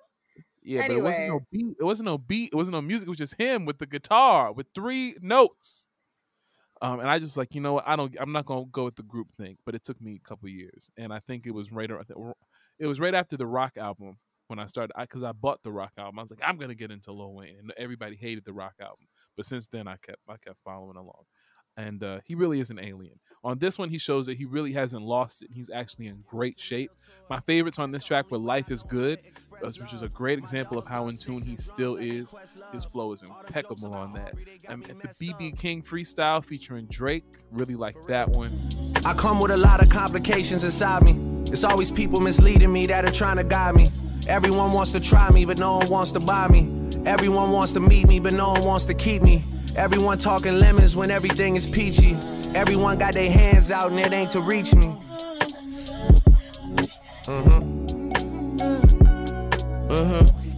[0.61, 1.77] Yeah, but it wasn't no beat.
[1.79, 2.49] It wasn't no beat.
[2.53, 3.07] It wasn't no music.
[3.07, 5.89] It was just him with the guitar with three notes.
[6.81, 7.87] Um, and I just like, you know what?
[7.87, 8.15] I don't.
[8.19, 9.57] I'm not gonna go with the group thing.
[9.65, 11.89] But it took me a couple years, and I think it was right.
[12.79, 14.93] It was right after the rock album when I started.
[14.99, 16.19] Because I, bought the rock album.
[16.19, 19.07] I was like, I'm gonna get into Lil Wayne, and everybody hated the rock album.
[19.35, 21.23] But since then, I kept I kept following along.
[21.77, 23.19] And uh, he really is an alien.
[23.43, 25.49] On this one, he shows that he really hasn't lost it.
[25.53, 26.91] He's actually in great shape.
[27.29, 29.19] My favorites on this track were "Life Is Good,"
[29.63, 32.33] uh, which is a great example of how in tune he still is.
[32.73, 34.33] His flow is impeccable on that.
[34.67, 38.51] And the BB King freestyle featuring Drake, really like that one.
[39.05, 41.43] I come with a lot of complications inside me.
[41.51, 43.87] It's always people misleading me that are trying to guide me.
[44.27, 46.89] Everyone wants to try me, but no one wants to buy me.
[47.05, 49.45] Everyone wants to meet me, but no one wants to keep me.
[49.75, 52.17] Everyone talking lemons when everything is peachy.
[52.55, 54.95] Everyone got their hands out and it ain't to reach me.
[57.23, 57.77] Mm-hmm.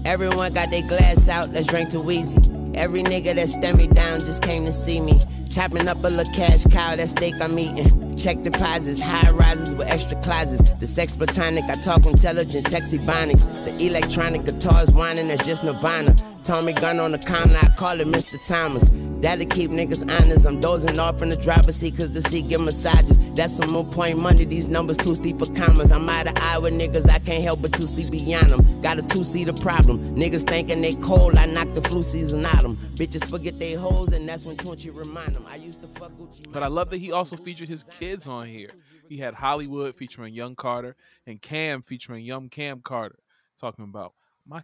[0.05, 2.37] Everyone got their glass out, let's drink too easy.
[2.75, 5.19] Every nigga that stand me down just came to see me.
[5.49, 8.15] Chopping up a little cash cow, that steak I'm eating.
[8.15, 10.69] Check deposits, high rises with extra closets.
[10.79, 13.45] The sex platonic, I talk intelligent, text ebonics.
[13.65, 16.15] The electronic guitars whining, that's just Nirvana.
[16.43, 18.37] Tommy gun on the counter, I call it Mr.
[18.47, 18.89] Thomas.
[19.21, 20.45] That'll keep niggas honest.
[20.45, 23.19] I'm dozing off in the driver's seat cause the seat give massages.
[23.35, 25.91] That's some more point money, these numbers too steep for commas.
[25.91, 28.81] I'm out of eye with niggas, I can't help but to see beyond them.
[28.81, 30.15] Got a two seater problem.
[30.15, 32.77] Niggas thinking they cold, I knock the flu season out them.
[32.95, 35.45] Bitches forget they hoes, and that's when Tunechi remind them.
[35.47, 36.51] I used to fuck Gucci.
[36.51, 38.71] But I love that he also featured his kids on here.
[39.07, 43.19] He had Hollywood featuring Young Carter and Cam featuring Young Cam Carter,
[43.59, 44.13] talking about
[44.45, 44.61] my.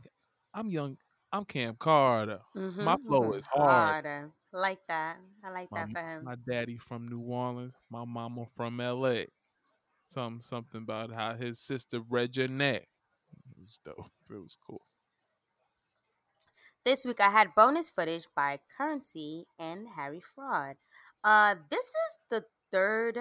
[0.54, 0.98] I'm young.
[1.32, 2.40] I'm Cam Carter.
[2.54, 3.08] My Mhm.
[3.08, 4.06] flow is hard.
[4.06, 4.32] Harder.
[4.56, 5.18] Like that.
[5.44, 6.24] I like My, that for him.
[6.24, 7.74] my daddy from New Orleans.
[7.90, 9.28] My mama from L.A.
[10.08, 12.38] Something something about how his sister read.
[12.38, 12.88] It
[13.60, 14.12] was dope.
[14.30, 14.82] It was cool.
[16.86, 20.78] This week I had bonus footage by Curren$y and Harry Fraud.
[21.24, 23.18] Uh, this is the third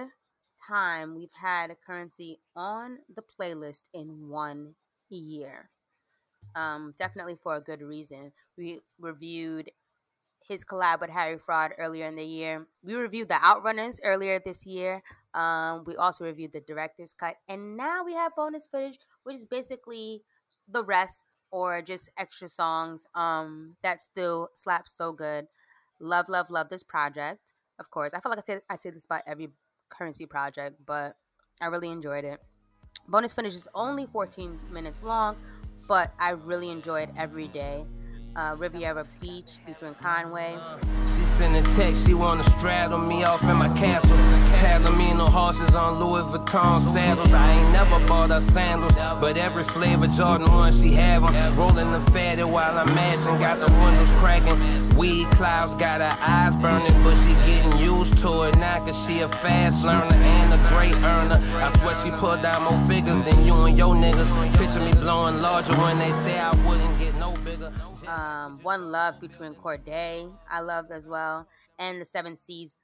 [0.69, 4.77] time we've had Curren$y on the playlist in one
[5.09, 5.71] year.
[6.55, 8.33] Um, definitely for a good reason.
[8.57, 9.71] We reviewed
[10.47, 12.67] his collab with Harry Fraud earlier in the year.
[12.85, 15.03] We reviewed the Outrunners earlier this year.
[15.33, 19.47] Um, we also reviewed the director's cut, and now we have bonus footage, which is
[19.47, 20.23] basically
[20.69, 25.47] the rest or just extra songs um that still slap so good
[26.01, 28.15] love love love this project of course.
[28.15, 29.49] I feel like I say I say this about every
[29.89, 31.17] Curren$y project, but
[31.61, 32.41] I really enjoyed it.
[33.09, 35.37] Bonus footage is only 14 minutes long,
[35.87, 37.85] but I really enjoyed every day.
[38.37, 40.57] Uh, Riviera Beach featuring Conway.
[41.17, 44.17] She sent a text, she wanna straddle me off in my castle.
[44.59, 47.33] Palomino horses on Louis Vuitton saddles.
[47.33, 51.57] I ain't never bought her sandals, but every flavor Jordan 1 she have 'em.
[51.57, 54.59] Rolling the fatty while I'm mashing, got the windows cracking.
[54.97, 59.21] Weed clouds got her eyes burning, but she getting used to it now cause she
[59.21, 61.41] a fast learner and a great earner.
[61.63, 64.31] I swear she put down more figures than you and your niggas.
[64.59, 67.73] Picture me blowing larger when they say I wouldn't get no bigger.
[68.07, 71.47] Um, One Love featuring Corday, I loved as well,
[71.79, 72.77] and the Seven Seas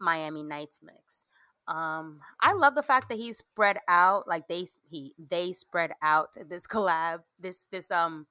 [0.00, 1.26] Miami Nights mix.
[1.68, 6.30] Um, I love the fact that he spread out, like they he they spread out
[6.48, 8.26] this collab, this this um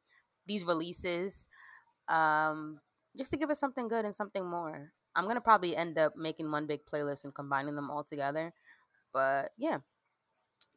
[0.47, 1.47] these releases,
[2.09, 2.79] um,
[3.17, 4.91] just to give us something good and something more.
[5.15, 8.53] I'm gonna probably end up making one big playlist and combining them all together,
[9.13, 9.79] but yeah,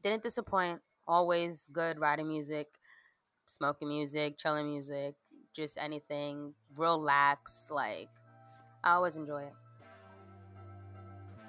[0.02, 0.80] didn't disappoint.
[1.06, 2.68] Always good riding music,
[3.46, 5.16] smoking music, chilling music,
[5.56, 7.70] just anything relaxed.
[7.70, 8.10] Like
[8.84, 9.54] I always enjoy it.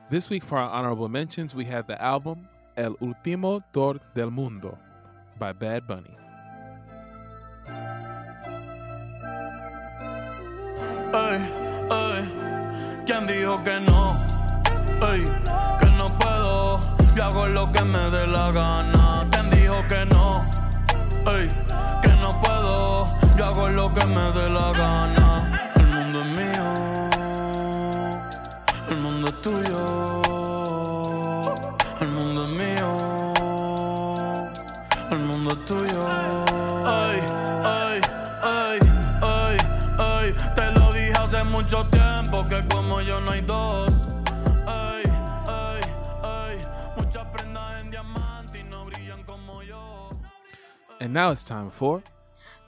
[0.09, 4.77] This week for our honorable mentions, we have the album El Último Tour del Mundo
[5.37, 6.15] by Bad Bunny.
[11.13, 11.39] Ey,
[11.91, 12.29] ey,
[13.05, 14.15] ¿quién dijo que no?
[15.09, 15.25] Ey,
[15.79, 16.79] que no puedo.
[17.15, 19.27] Yo hago lo que me dé la gana.
[19.31, 20.43] ¿Quién dijo que no?
[21.33, 21.66] Ey, que no puedo.
[23.37, 25.71] Yo hago lo que me dé la gana.
[25.75, 26.73] El mundo es mío.
[28.89, 29.85] El mundo es tuyo.
[32.01, 32.89] El mundo es mío.
[35.11, 35.99] El mundo es tuyo.
[36.85, 37.21] Ay,
[37.63, 38.01] ay,
[38.41, 38.79] ay,
[39.21, 39.57] ay,
[39.99, 40.35] ay.
[40.55, 43.93] Te lo dije hace mucho tiempo que como yo no hay dos.
[44.65, 45.03] Ay,
[45.47, 45.81] ay,
[46.23, 46.61] ay.
[46.95, 50.09] Muchas prendas en diamante y no brillan como yo.
[50.99, 52.01] And now it's time for.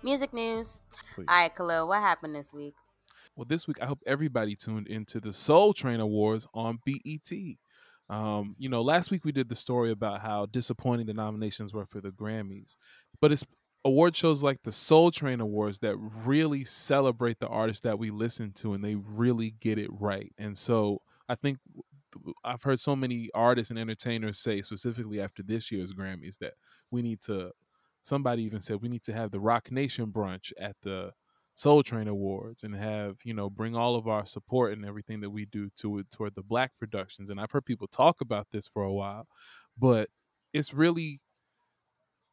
[0.01, 0.79] Music news.
[1.15, 1.25] Please.
[1.27, 2.75] All right, Khalil, what happened this week?
[3.35, 7.31] Well, this week I hope everybody tuned into the Soul Train Awards on BET.
[8.09, 11.85] Um, you know, last week we did the story about how disappointing the nominations were
[11.85, 12.75] for the Grammys,
[13.21, 13.45] but it's
[13.85, 18.51] award shows like the Soul Train Awards that really celebrate the artists that we listen
[18.53, 20.33] to and they really get it right.
[20.37, 21.59] And so I think
[22.43, 26.53] I've heard so many artists and entertainers say, specifically after this year's Grammys, that
[26.89, 27.51] we need to.
[28.01, 31.13] Somebody even said we need to have the Roc Nation brunch at the
[31.55, 35.29] Soul Train Awards and have you know bring all of our support and everything that
[35.29, 37.29] we do to it toward the black productions.
[37.29, 39.27] And I've heard people talk about this for a while,
[39.77, 40.09] but
[40.53, 41.21] it's really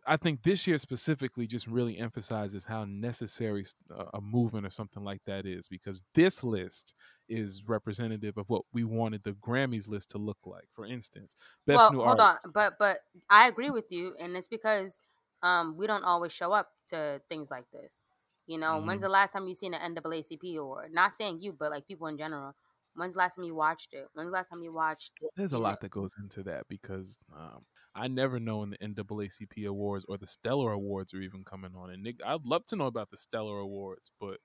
[0.08, 5.02] I think this year specifically just really emphasizes how necessary uh, a movement or something
[5.02, 6.94] like that is because this list
[7.28, 10.68] is representative of what we wanted the Grammys list to look like.
[10.72, 11.34] For instance,
[11.66, 12.46] best well, new hold artist.
[12.46, 12.98] on, but but
[13.28, 15.00] I agree with you, and it's because
[15.42, 18.04] um we don't always show up to things like this.
[18.46, 19.06] You know, when's Mhm.
[19.06, 20.92] the last time you seen an NAACP award?
[20.92, 22.54] Not saying you, but like people in general.
[22.94, 24.08] When's the last time you watched it?
[24.14, 25.12] When's the last time you watched?
[25.36, 29.66] There's a lot that goes into that because um, I never know when the NAACP
[29.66, 31.90] awards or the Stellar Awards are even coming on.
[31.90, 34.38] And Nick, I'd love to know about the Stellar Awards, but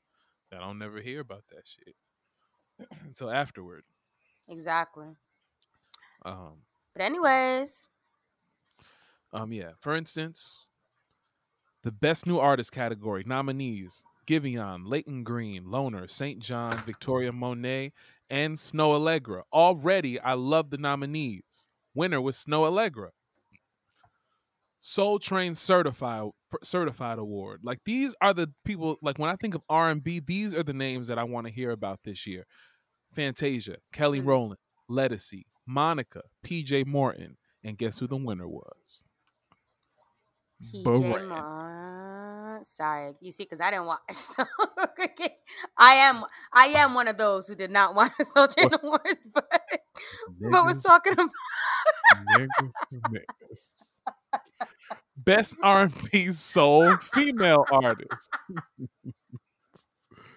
[0.52, 1.96] I don't never hear about that shit
[3.06, 3.84] until afterward.
[4.50, 5.16] Exactly.
[6.26, 7.88] Um, But anyways,
[9.34, 9.72] um, yeah.
[9.80, 10.66] For instance,
[11.84, 16.40] the Best New Artist category nominees: Giveon, Layton Greene, Loner, St.
[16.40, 17.92] John, Victoria Monet,
[18.30, 19.44] and Snoh Aalegra.
[19.52, 21.70] Already, I love the nominees.
[21.94, 23.10] Winner was Snoh Aalegra.
[24.80, 26.32] Soul Train Certified
[26.64, 27.62] Certified Award.
[27.64, 28.98] Like these are the people.
[29.02, 31.48] Like when I think of R and B, these are the names that I want
[31.48, 32.46] to hear about this year.
[33.14, 34.26] Fantasia, Kelly Mhm.
[34.26, 36.86] Rowland, Ledisi, Monica, P.J.
[36.86, 39.04] Morton, and guess who the winner was?
[40.62, 40.84] PJ.
[40.86, 42.64] Morton.
[42.64, 44.02] Sorry, you see, because I didn't watch.
[44.14, 44.46] So
[45.78, 49.28] I am I am one of those who did not watch the Soul Train Awards,
[49.34, 49.50] but
[50.40, 51.30] but was talking about.
[52.38, 52.72] niggas,
[53.10, 53.92] niggas.
[55.18, 58.30] Best R&B soul female artist.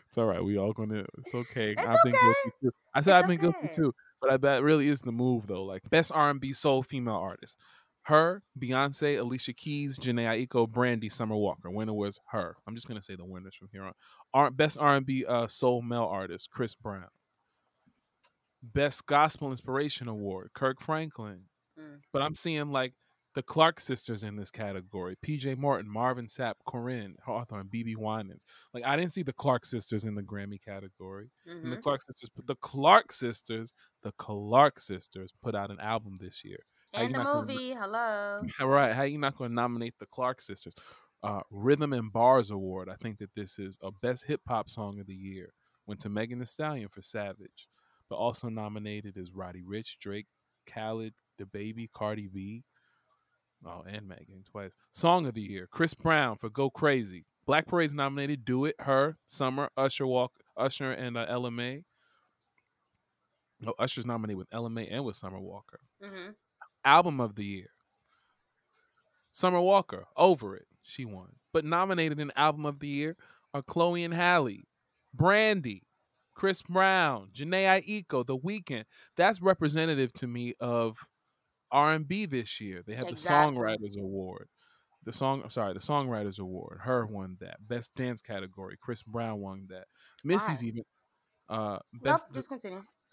[0.06, 0.42] it's all right.
[0.42, 1.04] We all gonna.
[1.18, 1.72] It's okay.
[1.72, 2.22] It's I've been okay.
[2.22, 2.70] guilty too.
[2.94, 5.64] I said It's I've been guilty too, but I, that really is the move though.
[5.64, 7.58] Like best R&B soul female artist.
[8.04, 11.70] Her, Beyonce, Alicia Keys, Jhené Aiko, Brandy, Summer Walker.
[11.70, 12.56] Winner was her.
[12.66, 13.92] I'm just gonna say the winners from here on.
[14.34, 17.08] R- best R&B uh, soul male artist, Chris Brown.
[18.62, 21.42] Best Gospel Inspiration Award, Kirk Franklin.
[21.78, 22.00] Mm.
[22.12, 22.94] But I'm seeing like
[23.34, 25.16] the Clark sisters in this category.
[25.26, 28.44] PJ Morton, Marvin Sapp, Koryn Hawthorne, BeBe Winans.
[28.72, 31.30] Like I didn't see the Clark sisters in the Grammy category.
[31.46, 31.82] And the Mhm.
[31.82, 36.60] Clark sisters, but the Clark sisters, the Clark sisters put out an album this year.
[36.94, 38.42] And the not gonna- movie, hello.
[38.61, 40.74] All right, how you not going to nominate the Clark sisters?
[41.22, 42.88] Uh, Rhythm and Bars Award.
[42.90, 45.54] I think that this is a best hip hop song of the year.
[45.87, 47.68] Went to Megan Thee Stallion for Savage,
[48.09, 50.26] but also nominated is Roddy Ricch, Drake,
[50.66, 52.64] Khaled, DaBaby, Cardi B.
[53.66, 54.72] Oh, and Megan twice.
[54.92, 58.44] Song of the year: Chris Brown for "Go Crazy." Black Parade's nominated.
[58.44, 58.74] Do it.
[58.78, 59.16] Her.
[59.26, 59.70] Summer.
[59.76, 60.07] Usher.
[60.07, 60.33] Walk.
[60.57, 61.85] Usher and uh, Ella Mai.
[63.66, 66.30] Oh, Usher's nominated with Ella Mai and with Summer Walker hmm
[66.85, 67.70] album of the year.
[69.33, 71.37] Summer Walker, over it, she won.
[71.53, 73.16] But nominated in album of the year
[73.53, 74.64] are Chloe and Halle,
[75.12, 75.83] Brandy,
[76.35, 78.85] Chris Brown, Jhené Aiko, The Weeknd.
[79.16, 80.99] That's representative to me of
[81.70, 82.83] R&B this year.
[82.87, 83.55] They have Exactly.
[83.55, 84.49] the Songwriters Award.
[85.05, 86.79] The song, I'm sorry, the Songwriters Award.
[86.83, 87.07] H.E.R.
[87.07, 87.57] won that.
[87.66, 88.77] Best Dance category.
[88.81, 89.85] Chris Brown won that.
[90.25, 90.83] Missy's even
[91.49, 92.83] uh Nope, just continue.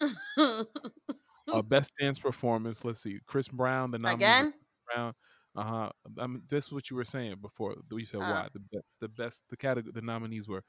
[1.52, 2.84] uh, best dance performance.
[2.84, 4.54] Let's see, Chris Brown, the nominees are Again?
[4.94, 5.14] Brown.
[5.54, 5.90] Uh huh.
[6.18, 7.76] I mean, this is what you were saying before.
[7.90, 8.30] You said Oh.
[8.30, 10.64] why the be- the best the category the nominees were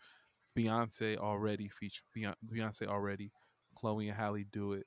[0.57, 3.31] Beyonce already featured Beyonce, already,
[3.75, 4.85] Chloe and Halle do it,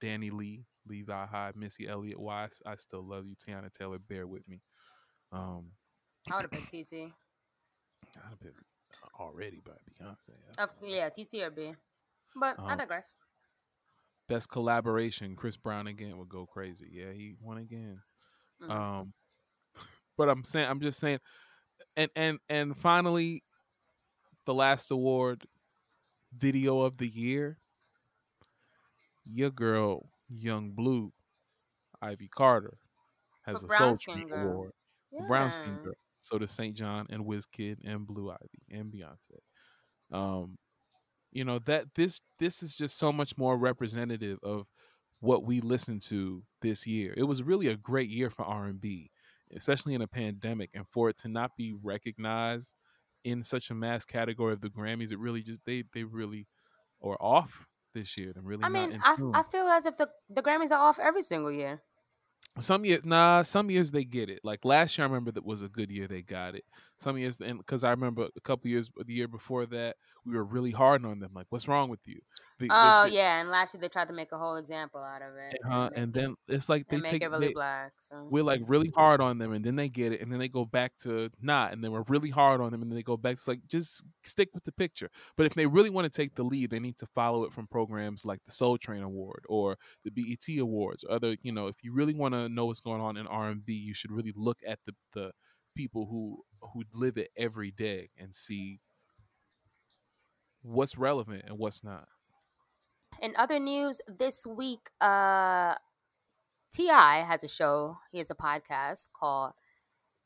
[0.00, 2.18] DaniLeigh, Levi High, Missy Elliott.
[2.18, 3.98] Why I still love you, Teyana Taylor.
[3.98, 4.60] Bear with me.
[5.32, 5.72] Um,
[6.30, 7.12] I would have picked TT.
[8.16, 8.52] I'd have been
[9.20, 10.30] already by Beyonce.
[10.58, 11.74] Of, yeah, TT or B.
[12.34, 13.14] But I Um, digress.
[14.28, 16.88] Best collaboration, Chris Brown again would go crazy.
[16.90, 18.00] Yeah, he won again.
[18.62, 18.70] Mhm.
[18.70, 19.14] Um,
[20.16, 21.20] but I'm saying, I'm just saying,
[21.96, 23.42] and and and finally,
[24.46, 25.44] the last award,
[26.32, 27.58] video of the year.
[29.24, 31.12] Your girl, Young Blue,
[32.02, 32.78] Ivy Carter,
[33.42, 34.72] has a Soul Train award.
[35.28, 35.94] Brown Skin Girl.
[36.18, 39.38] So does SAINt JHN and Kid and Blue Ivy and Beyonce.
[40.10, 40.58] Um,
[41.34, 44.66] you know that this this is just so much more representative of
[45.20, 47.12] what we listened to this year.
[47.16, 49.10] It was really a great year for R and B,
[49.54, 52.74] especially in a pandemic, and for it to not be recognized
[53.24, 56.46] in such a mass category of the Grammys, it really just they they really
[57.02, 58.32] are off this year.
[58.32, 59.16] They're really I mean, I.
[59.32, 61.82] I feel as if the, the Grammys are off every single year.
[62.58, 63.42] Some years, nah.
[63.42, 64.40] Some years they get it.
[64.44, 66.06] Like last year, I remember that was a good year.
[66.06, 66.64] They got it.
[66.98, 70.44] Some years, and because I remember a couple years, the year before that, we were
[70.44, 71.32] really hard on them.
[71.34, 72.20] Like, what's wrong with you?
[72.60, 75.20] The- Oh the- yeah, and last year they tried to make a whole example out
[75.20, 75.58] of it.
[75.68, 77.92] uh, and then it's like they make take it really they- black.
[78.08, 80.48] So we're like really hard on them, and then they get it, and then they
[80.48, 83.16] go back to not, and then we're really hard on them, and then they go
[83.16, 83.32] back.
[83.32, 85.10] It's like just stick with the picture.
[85.36, 87.66] But if they really want to take the lead, they need to follow it from
[87.66, 91.02] programs like the Soul Train Award or the BET Awards.
[91.02, 93.48] Or other, you know, if you really want to know what's going on in R
[93.48, 95.32] and B, you should really look at the the
[95.74, 96.42] people who
[96.72, 98.80] who live it every day and see
[100.62, 102.08] what's relevant and what's not.
[103.20, 105.74] In other news this week, uh,
[106.72, 107.18] T.I.
[107.18, 107.98] has a show.
[108.10, 109.52] He has a podcast called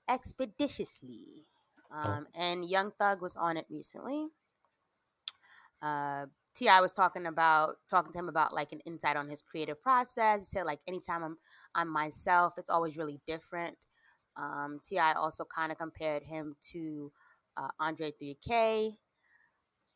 [0.09, 1.47] Expeditiously,
[1.91, 4.29] um, and Young Thug was on it recently.
[5.83, 6.81] Uh, T.I.
[6.81, 10.41] was talking about talking to him about like an insight on his creative process.
[10.41, 11.37] He said like anytime I'm
[11.75, 13.77] I'm myself, it's always really different.
[14.37, 15.15] Um, T.I.
[15.15, 17.11] also kind of compared him to
[17.57, 18.93] uh, Andre 3K,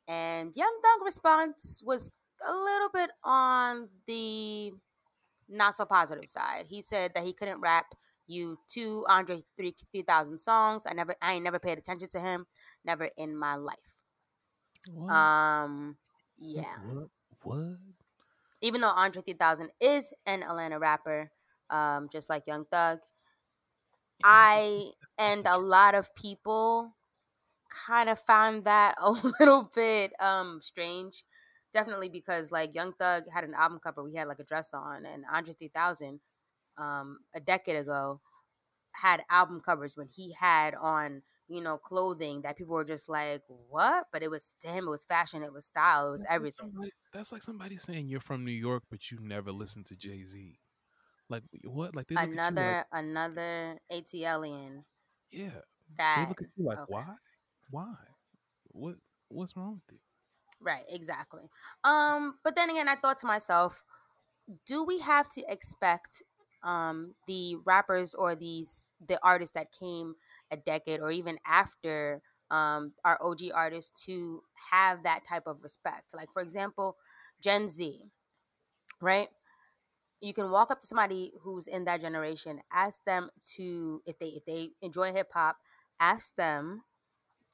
[0.08, 2.10] and Young Thug response was
[2.46, 4.72] a little bit on the
[5.48, 6.66] not so positive side.
[6.68, 7.86] He said that he couldn't rap
[8.26, 10.86] you two Andre three three thousand songs.
[10.88, 12.46] I never I ain't never paid attention to him,
[12.84, 13.76] never in my life.
[15.08, 15.96] Um
[16.38, 16.76] yeah.
[16.90, 17.08] What?
[17.42, 17.76] What?
[18.60, 21.32] Even though Andre 3000 is an Atlanta rapper,
[21.72, 23.00] um, just like Young Thug,
[24.24, 26.96] I and a lot of people
[27.70, 31.24] kind of found that a little bit um strange.
[31.74, 35.06] Definitely because like Young Thug had an album cover, we had like a dress on,
[35.06, 36.20] and Andre 3000
[36.78, 38.20] um a decade ago
[38.94, 43.42] had album covers when he had on you know clothing that people were just like
[43.48, 46.38] what but it was to him it was fashion it was style it was That's
[46.38, 49.86] like everything somebody- that's like somebody saying you're from New York, but you never listened
[49.86, 50.58] to Jay Z.
[51.32, 51.96] Like what?
[51.96, 54.84] Like they look at you another another ATLian
[55.30, 55.48] yeah.
[55.96, 56.92] that They look at you like, okay.
[56.92, 57.06] why?
[57.70, 57.94] Why?
[58.68, 58.96] What?
[59.28, 59.98] What's wrong with you?
[60.60, 61.44] Right, exactly.
[61.84, 63.82] Um, but then again, I thought to myself,
[64.66, 66.22] do we have to expect
[66.62, 70.14] um the rappers or these the artists that came
[70.50, 72.20] a decade or even after
[72.50, 76.12] um our OG artists to have that type of respect?
[76.14, 76.98] Like for example,
[77.40, 78.10] Gen Z,
[79.00, 79.28] right?
[80.22, 84.28] You can walk up to somebody who's in that generation, ask them to if they
[84.28, 85.56] if they enjoy hip hop,
[86.00, 86.82] ask them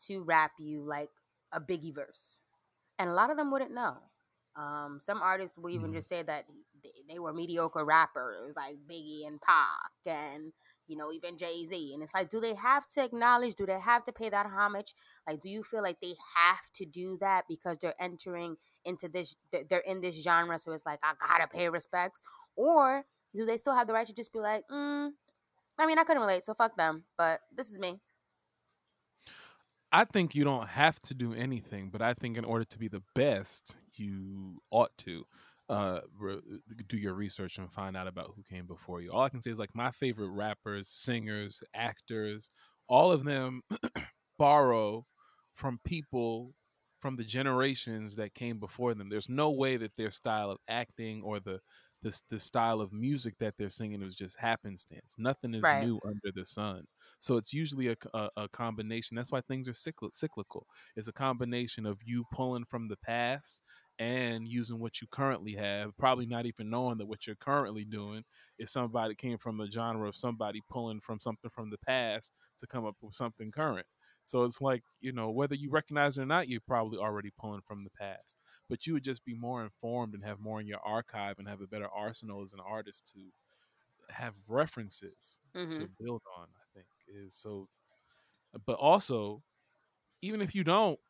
[0.06, 1.10] to rap you like
[1.52, 2.42] a Biggie verse,
[2.98, 3.96] and a lot of them wouldn't know.
[4.56, 6.44] Um, some artists will even just say that
[6.82, 10.52] they, they were mediocre rappers like Biggie and Pac and
[10.88, 13.54] you know even Jay Z, and it's like, do they have to acknowledge?
[13.54, 14.94] Do they have to pay that homage?
[15.26, 19.36] Like, do you feel like they have to do that because they're entering into this?
[19.52, 22.22] they're- in this genre, so it's like I gotta pay respects,
[22.56, 25.12] or do they still have the right to just be like, mm,
[25.78, 27.06] I mean, I couldn't relate, so fuck them.
[27.16, 28.00] But this is me.
[29.90, 32.88] I think you don't have to do anything, but I think in order to be
[32.88, 35.24] the best, you ought to
[35.68, 36.40] uh, re-
[36.86, 39.12] do your research and find out about who came before you.
[39.12, 42.48] All I can say is like my favorite rappers, singers, actors,
[42.88, 43.62] all of them
[44.38, 45.06] borrow
[45.54, 46.54] from people
[47.00, 49.08] from the generations that came before them.
[49.08, 51.60] There's no way that their style of acting or the
[52.00, 55.16] the, the style of music that they're singing is just happenstance.
[55.18, 55.72] Nothing is Right.
[55.72, 56.84] new under the sun.
[57.18, 59.16] So it's usually a a combination.
[59.16, 60.66] That's why things are cycl- cyclical.
[60.96, 63.62] It's a combination of you pulling from the past
[63.98, 68.24] and using what you currently have, probably not even knowing that what you're currently doing
[68.58, 72.66] is somebody came from a genre of somebody pulling from something from the past to
[72.66, 73.86] come up with something current.
[74.24, 77.62] So it's like, you know, whether you recognize it or not, you're probably already pulling
[77.62, 78.36] from the past.
[78.68, 81.60] But you would just be more informed and have more in your archive and have
[81.62, 83.30] a better arsenal as an artist to
[84.10, 85.88] have references Mhm.
[85.88, 86.88] to build on, I think.
[87.08, 87.68] Is so
[88.66, 89.42] but also,
[90.22, 91.00] even if you don't,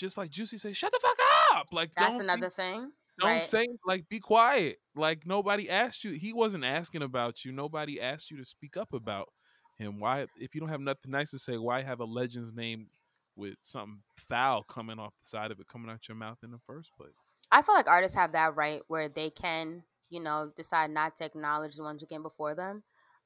[0.00, 1.16] just like Juicy say, shut the fuck
[1.54, 1.66] up.
[1.72, 2.90] Like That's don't be- another thing.
[3.18, 3.42] don't right?
[3.42, 4.78] say like be quiet.
[4.96, 6.12] Like nobody asked you.
[6.12, 7.52] He wasn't asking about you.
[7.52, 9.28] Nobody asked you to speak up about
[9.76, 10.00] him.
[10.00, 12.88] Why if you don't have nothing nice to say, why have a legend's name
[13.36, 16.58] with something foul coming off the side of it coming out your mouth in the
[16.66, 17.12] first place?
[17.52, 21.24] I feel like artists have that right where they can, you know, decide not to
[21.24, 22.82] acknowledge the ones who came before them.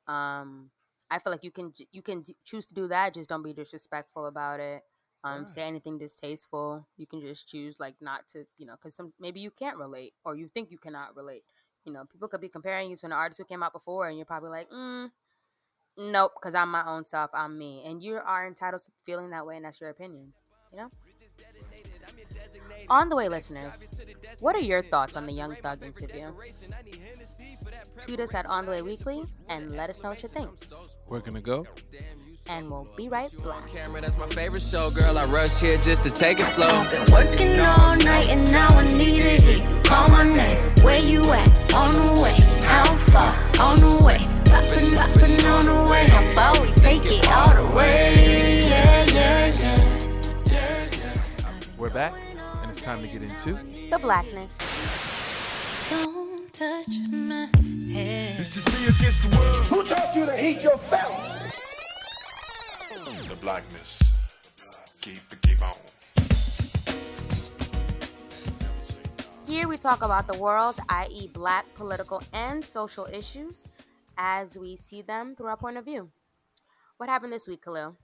[0.07, 0.70] Um,
[1.11, 3.14] I feel like you can you can d- choose to do that.
[3.14, 4.83] Just don't be disrespectful about it.
[5.25, 5.49] Um, Right.
[5.49, 6.87] say anything distasteful.
[6.99, 10.12] You can just choose like not to, you know, because some maybe you can't relate
[10.22, 11.45] or you think you cannot relate.
[11.87, 14.16] You know, people could be comparing you to an artist who came out before, and
[14.18, 15.11] you're probably like, mm,
[15.97, 17.31] nope, because I'm my own self.
[17.35, 20.33] I'm me, and you are entitled to feeling that way, and that's your opinion.
[20.72, 20.91] You know.
[22.89, 23.87] On the way, listeners,
[24.41, 26.33] what are your thoughts on the Young Thug interview?
[27.99, 30.51] Tweet us at On the Way Weekly and let us know what you think.
[31.09, 31.66] We're gonna go.
[32.47, 33.70] And we'll be right back.
[33.72, 35.16] Camera, that's my favorite show, girl.
[35.16, 36.68] I rush here just to take it slow.
[36.68, 40.59] I've Been working all night and now I need to hear you call my name.
[40.82, 41.72] Where you at?
[41.72, 42.34] On the way.
[42.62, 43.34] How far?
[43.59, 44.18] On the way.
[44.45, 46.07] Poppin', poppin' on the way.
[46.09, 48.61] How far we take it all the way?
[48.61, 50.12] Yeah, yeah, yeah.
[50.47, 51.61] Yeah, yeah.
[51.78, 52.12] We're back,
[52.61, 53.59] and it's time to get into
[53.90, 54.59] The blackness.
[55.90, 57.49] Don't touch my
[57.92, 58.38] head.
[58.38, 59.66] It's just me against the world.
[59.66, 61.11] Who taught you to heat your belt?
[61.11, 61.43] The
[63.45, 64.01] blackness.
[65.03, 65.74] Keep it, keep on.
[69.47, 73.68] Here we talk about the world, i.e., black political and social issues,
[74.16, 76.09] as we see them through our point of view.
[76.97, 77.97] What happened this week, Khalil?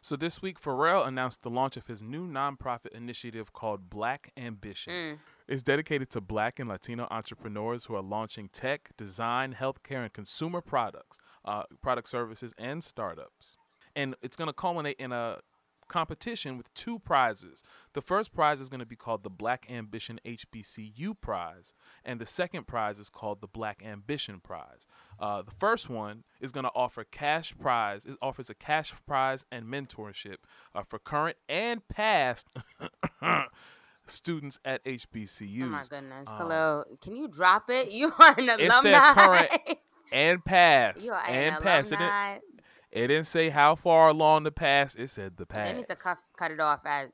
[0.00, 5.20] So this week, Pharrell announced the launch of his new nonprofit initiative called Black Ambition.
[5.46, 10.62] It's dedicated to Black and Latino entrepreneurs who are launching tech, design, healthcare, and consumer
[10.62, 13.58] products, uh, product services, and startups.
[13.94, 15.38] And it's going to culminate in a
[15.88, 17.62] competition with two prizes.
[17.92, 22.24] The first prize is going to be called the Black Ambition HBCU Prize, and the
[22.24, 24.86] second prize is called the Black Ambition Prize.
[25.20, 28.06] Uh, the first one is going to offer cash prize.
[28.06, 30.36] It offers a cash prize and mentorship
[30.74, 32.48] uh, for current and past
[34.06, 35.62] students at HBCUs.
[35.64, 37.90] Oh my goodness, Um, Khalil, can you drop it?
[37.92, 38.80] You are an It alumni.
[38.80, 39.50] said current
[40.10, 41.92] and past you are and an past.
[41.92, 42.38] It alumni.
[42.92, 44.98] It didn't say how far along the past.
[44.98, 45.70] It said the pass.
[45.70, 47.08] They need to cut, cut it off as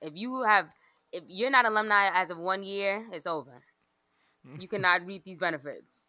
[0.00, 0.68] if you have
[1.12, 3.62] if you're not alumni as of one year, it's over.
[4.58, 6.08] You cannot reap these benefits.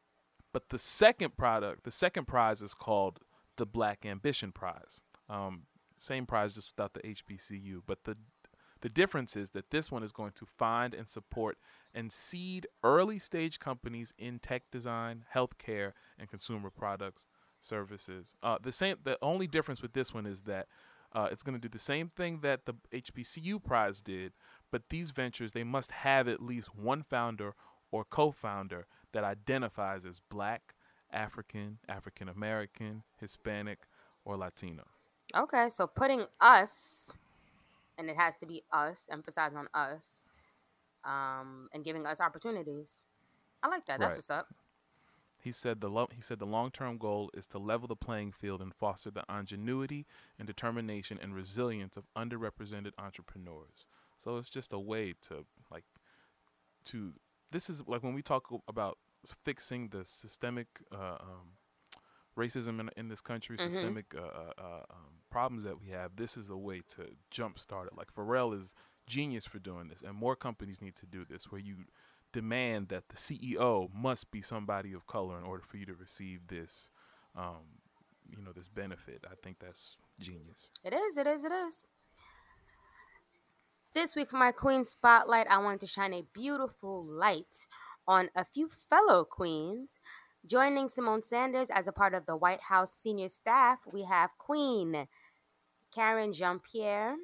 [0.52, 3.20] But the second product, the second prize is called
[3.58, 5.02] the Black Ambition Prize.
[5.30, 5.64] Um,
[5.98, 7.82] same prize, just without the HBCU.
[7.86, 8.16] But the
[8.82, 11.58] the difference is that this one is going to find and support
[11.94, 17.26] and seed early stage companies in tech design, healthcare, and consumer products
[17.60, 18.36] services.
[18.44, 18.98] Uh, the same.
[19.04, 20.68] The only difference with this one is that
[21.14, 24.34] uh, it's going to do the same thing that the HBCU prize did,
[24.72, 27.54] but these ventures they must have at least one founder
[27.92, 30.76] or co-founder that identifies as Black,
[31.12, 33.80] African, African American, Hispanic,
[34.24, 34.84] or Latino.
[35.36, 37.18] Okay, so putting us,
[37.98, 40.28] and it has to be us, emphasizing on us,
[41.04, 43.06] um, and giving us opportunities.
[43.64, 44.00] I like that.
[44.00, 44.18] That's Right.
[44.18, 44.48] what's up.
[45.42, 48.62] He said the lo- he said the long-term goal is to level the playing field
[48.62, 50.06] and foster the ingenuity
[50.38, 53.88] and determination and resilience of underrepresented entrepreneurs.
[54.18, 55.86] So it's just a way to like
[56.86, 57.14] to
[57.52, 58.98] this is like when we talk about
[59.44, 61.58] fixing the systemic uh, um,
[62.38, 63.62] racism in, in this country, Mhm.
[63.72, 66.16] systemic uh, uh, uh, um, problems that we have.
[66.16, 67.98] This is a way to jumpstart it.
[67.98, 68.76] Like Pharrell is
[69.08, 71.86] genius for doing this, and more companies need to do this, where you
[72.32, 76.48] demand that the CEO must be somebody of color in order for you to receive
[76.48, 76.92] this,
[77.36, 77.80] um,
[78.28, 79.26] you know, this benefit.
[79.30, 80.70] I think that's genius.
[80.84, 81.84] It is, it is, it is.
[83.94, 87.68] This week for my Queen Spotlight, I wanted to shine a beautiful light
[88.08, 89.98] on a few fellow queens.
[90.46, 95.08] Joining Symone Sanders as a part of the White House senior staff, we have Queen
[95.94, 97.18] Karine Jean-Pierre,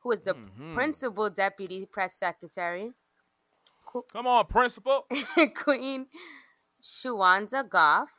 [0.00, 0.74] who is the Mhm.
[0.74, 2.92] principal deputy press secretary.
[4.12, 5.06] Come on, principal.
[5.54, 6.06] Queen
[6.82, 8.10] Shuwanza Goff,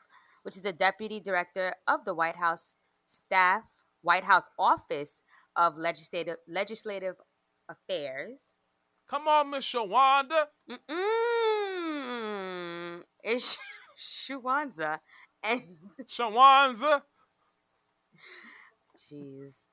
[0.43, 3.63] which is the deputy director of the White House staff,
[4.01, 5.23] White House Office
[5.55, 7.15] of Legislative Legislative
[7.69, 8.55] Affairs.
[9.09, 10.47] Come on, Miss Shawanda.
[10.69, 12.11] Mm-mm.
[13.23, 13.57] It's
[13.99, 14.99] Shuanza
[15.43, 15.63] and
[16.09, 17.01] Shawanza.
[18.97, 19.67] Jeez.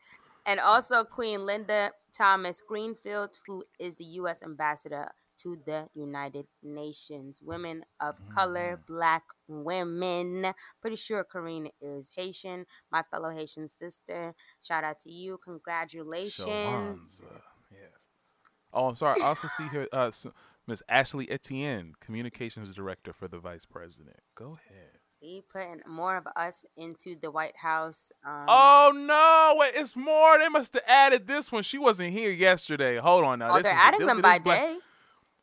[0.44, 4.42] And also Queen Linda Thomas Greenfield, who is the U.S.
[4.42, 5.12] ambassador
[5.42, 7.42] to the United Nations.
[7.42, 10.52] Women of color, black women.
[10.80, 14.34] Pretty sure Karine is Haitian, my fellow Haitian sister.
[14.62, 15.38] Shout out to you.
[15.44, 17.22] Congratulations.
[17.70, 17.88] Yes.
[18.72, 19.20] Oh, I'm sorry.
[19.22, 20.10] I also see here uh,
[20.66, 24.16] Miss Ashley Etienne, communications director for the vice president.
[24.34, 24.90] Go ahead.
[25.06, 28.12] See, putting more of us into the White House.
[28.26, 29.58] Um, Oh no!
[29.58, 30.38] Wait, it's more.
[30.38, 31.62] They must have added this one.
[31.62, 32.98] She wasn't here yesterday.
[32.98, 33.52] Hold on now.
[33.52, 34.76] oh, This they're adding look them by this black- day.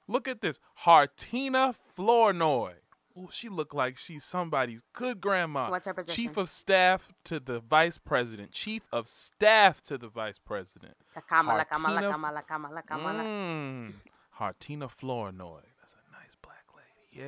[0.08, 2.74] Look at this, Hartina Flournoy.
[3.18, 5.70] Oh, she looked like she's somebody's good grandma.
[5.72, 6.16] What's her position?
[6.24, 8.52] Chief of staff to the vice president.
[8.52, 10.96] Chief of staff to the vice president.
[11.28, 13.24] Kamala, Kamala, Hartina- Kamala, Kamala, Kamala.
[13.24, 13.94] Mm,
[14.40, 15.62] Hartina Flournoy.
[15.80, 17.26] That's a nice black lady.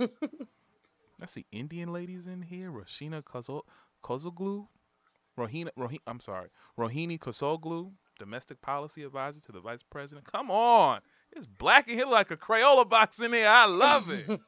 [0.00, 0.06] Yeah.
[1.22, 2.70] I see Indian ladies in here.
[2.70, 3.62] Roshina Kozo-
[4.02, 4.66] Kozoglu.
[5.38, 6.48] Rohina, Rohi, I'm sorry.
[6.78, 10.26] Rohini Kosoglu, domestic policy advisor to the vice president.
[10.30, 11.00] Come on.
[11.36, 13.46] It's black in here like a Crayola box in here.
[13.48, 14.26] I love it.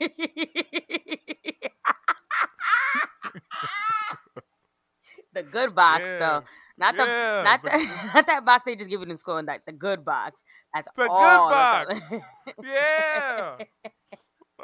[5.32, 6.18] the good box Yeah.
[6.18, 6.45] though,
[6.76, 9.43] not the Yeah, not the- the not that box they just give it in school.
[9.45, 10.43] Like the good box.
[10.74, 11.53] That's The good all.
[11.53, 12.12] of box.
[12.64, 13.57] yeah.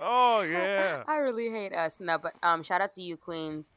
[0.00, 1.04] Oh, yeah.
[1.06, 2.00] I really hate us.
[2.00, 3.74] No, but um, shout out to you, Queens.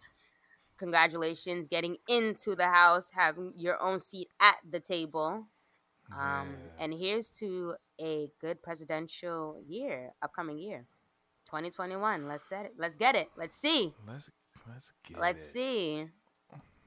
[0.78, 5.46] Congratulations, getting into the house, having your own seat at the table.
[6.16, 10.86] Um, and here's to a good presidential year, upcoming year,
[11.46, 12.28] 2021.
[12.28, 12.74] Let's set it.
[12.78, 13.30] Let's get it.
[13.38, 13.94] Let's see.
[14.08, 14.30] Let's
[14.70, 15.22] let's get it.
[15.22, 15.52] Let's it.
[15.52, 16.06] see.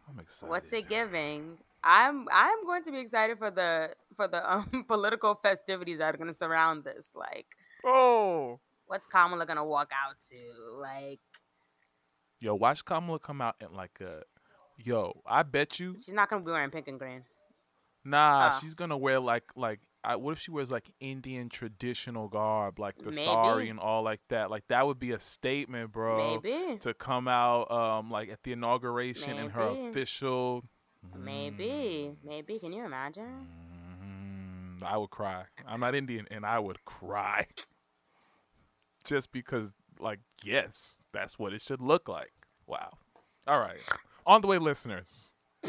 [0.09, 0.51] I'm excited.
[0.51, 1.59] What's it giving?
[1.85, 6.19] I'm I'm going to be excited for the for the um, political festivities that are
[6.19, 7.13] going to surround this.
[7.15, 7.47] Like,
[7.85, 10.81] oh, what's Kamala going to walk out to?
[10.81, 11.21] Like,
[12.41, 14.23] Yo, watch Kamala come out and like a
[14.83, 17.25] yo, I bet you she's not going to be wearing pink and green.
[18.05, 18.59] Nah, Oh.
[18.61, 22.97] she's gonna wear like like I, what if she wears like Indian traditional garb, like
[22.97, 23.17] the Maybe.
[23.23, 24.51] sari and all like that?
[24.51, 26.41] Like that would be a statement, bro.
[26.43, 26.79] Maybe.
[26.79, 30.65] to come out um like at the inauguration in her official.
[31.17, 32.59] Maybe, maybe.
[32.59, 33.47] Can you imagine?
[34.03, 35.45] Mm, I would cry.
[35.67, 37.47] I'm not Indian, and I would cry.
[39.05, 42.33] Just because, like, yes, that's what it should look like.
[42.67, 42.99] Wow.
[43.47, 43.81] All right.
[44.27, 45.35] On the way, listeners.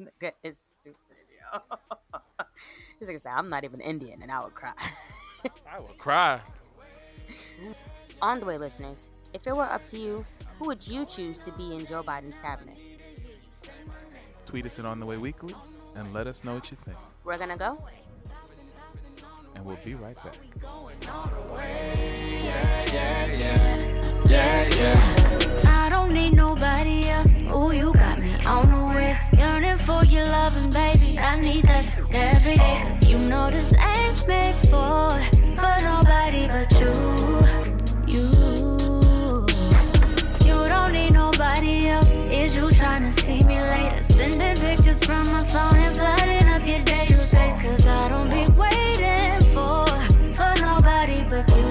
[0.00, 0.98] Nigga is stupid,
[1.52, 1.60] yo.
[2.98, 4.72] He's like, I'm not even Indian, and I would cry.
[5.72, 6.40] I would cry.
[8.20, 10.24] On the way, listeners, if it were up to you,
[10.58, 12.78] who would you choose to be in Joe Biden's cabinet?
[14.44, 15.54] Tweet us at On the Way Weekly
[15.94, 16.96] and let us know what you think.
[17.24, 17.78] We're gonna go.
[19.54, 20.36] And we'll be right back.
[25.64, 27.30] I don't need nobody else.
[27.54, 28.15] Ooh, you got me
[28.46, 29.18] on the way.
[29.36, 31.18] Yearning for your loving, baby.
[31.18, 32.82] I need that every day.
[32.86, 35.10] Cause you know this ain't made for,
[35.58, 36.92] for nobody but you.
[38.06, 39.46] You.
[40.46, 42.08] You don't need nobody else.
[42.10, 44.02] Is you trying to see me later?
[44.02, 47.60] Sending pictures from my phone and flooding up your database.
[47.60, 49.86] Cause I don't be waiting for,
[50.36, 51.66] for nobody but you.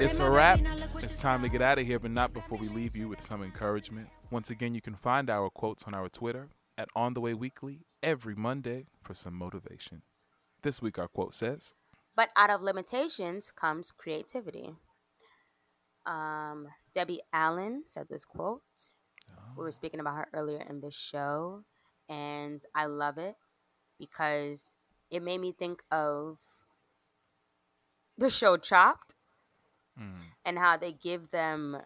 [0.00, 0.73] It's a wrap.
[1.24, 4.10] Time to get out of here, but not before we leave you with some encouragement.
[4.30, 7.86] Once again, you can find our quotes on our Twitter at On the Way Weekly
[8.02, 10.02] every Monday for some motivation.
[10.60, 11.76] This week, our quote says,
[12.14, 14.74] But out of limitations comes creativity.
[16.04, 18.60] Um, Debbie Allen said this quote.
[19.56, 21.64] We were speaking about her earlier in the show,
[22.06, 23.36] and I love it
[23.98, 24.74] because
[25.10, 26.36] it made me think of
[28.18, 29.13] the show Chopped
[30.44, 31.78] and how they give them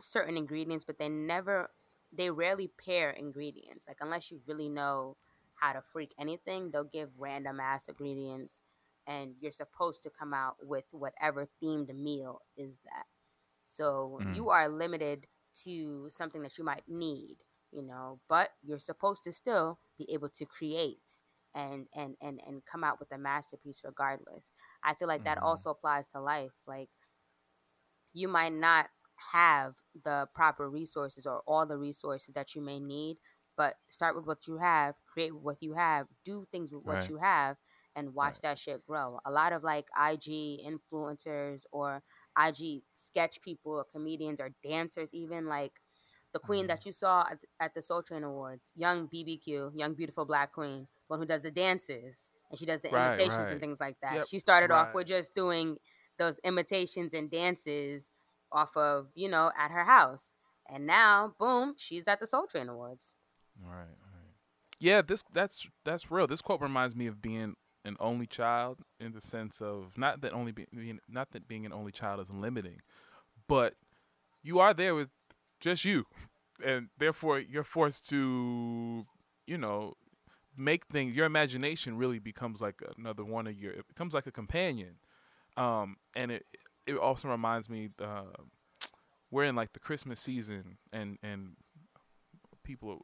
[0.00, 1.70] certain ingredients, but they never,
[2.12, 3.86] they rarely pair ingredients.
[3.88, 5.16] Like, unless you really know
[5.54, 8.62] how to freak anything, they'll give random ass ingredients,
[9.06, 13.04] and you're supposed to come out with whatever themed meal is that.
[13.64, 14.24] So Mm.
[14.26, 15.26] you are limited
[15.64, 17.38] to something that you might need,
[17.72, 21.20] you know, but you're supposed to still be able to create
[21.54, 24.52] and and and and come out with a masterpiece regardless.
[24.84, 26.52] I feel like that also applies to life.
[26.66, 26.90] Like
[28.16, 28.88] you might not
[29.32, 33.18] have the proper resources or all the resources that you may need,
[33.56, 37.08] but start with what you have, create with what you have, do things with what
[37.08, 37.08] Right.
[37.08, 37.56] you have,
[37.96, 39.18] and watch that shit grow.
[39.26, 42.02] A lot of like IG influencers or
[42.38, 45.72] IG sketch people or comedians or dancers, even like
[46.32, 46.68] the queen Mm-hmm.
[46.68, 50.88] that you saw at, at the Soul Train Awards, young BBQ, young beautiful black queen,
[51.08, 53.50] one who does the dances and she does the Right, imitations right.
[53.50, 54.18] and things like that.
[54.18, 54.94] Yep, She started off right.
[54.94, 55.76] with just doing
[56.18, 58.12] those imitations and dances
[58.52, 60.34] off of, you know, at her house.
[60.72, 63.14] And now, boom, she's at the Soul Train Awards.
[63.64, 64.34] All right, all right.
[64.78, 66.26] Yeah, this that's that's real.
[66.26, 67.54] This quote reminds me of being
[67.84, 71.72] an only child in the sense of not that only being not that being an
[71.72, 72.80] only child is limiting,
[73.48, 73.74] but
[74.42, 75.08] you are there with
[75.60, 76.04] just you,
[76.64, 79.06] and therefore you're forced to,
[79.46, 79.94] you know,
[80.56, 81.14] make things.
[81.14, 83.72] Your imagination really becomes like another one of your.
[83.72, 84.96] It becomes like a companion,
[85.56, 86.46] um, and it
[86.86, 87.90] it also reminds me.
[88.00, 88.22] Uh,
[89.30, 91.56] we're in like the Christmas season, and and
[92.66, 93.00] people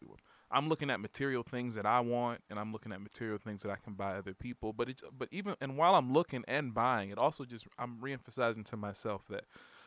[0.50, 3.70] i'm looking at material things that i want and i'm looking at material things that
[3.70, 7.10] i can buy other people but it's but even and while i'm looking and buying
[7.10, 9.44] it also just i'm reemphasizing to myself that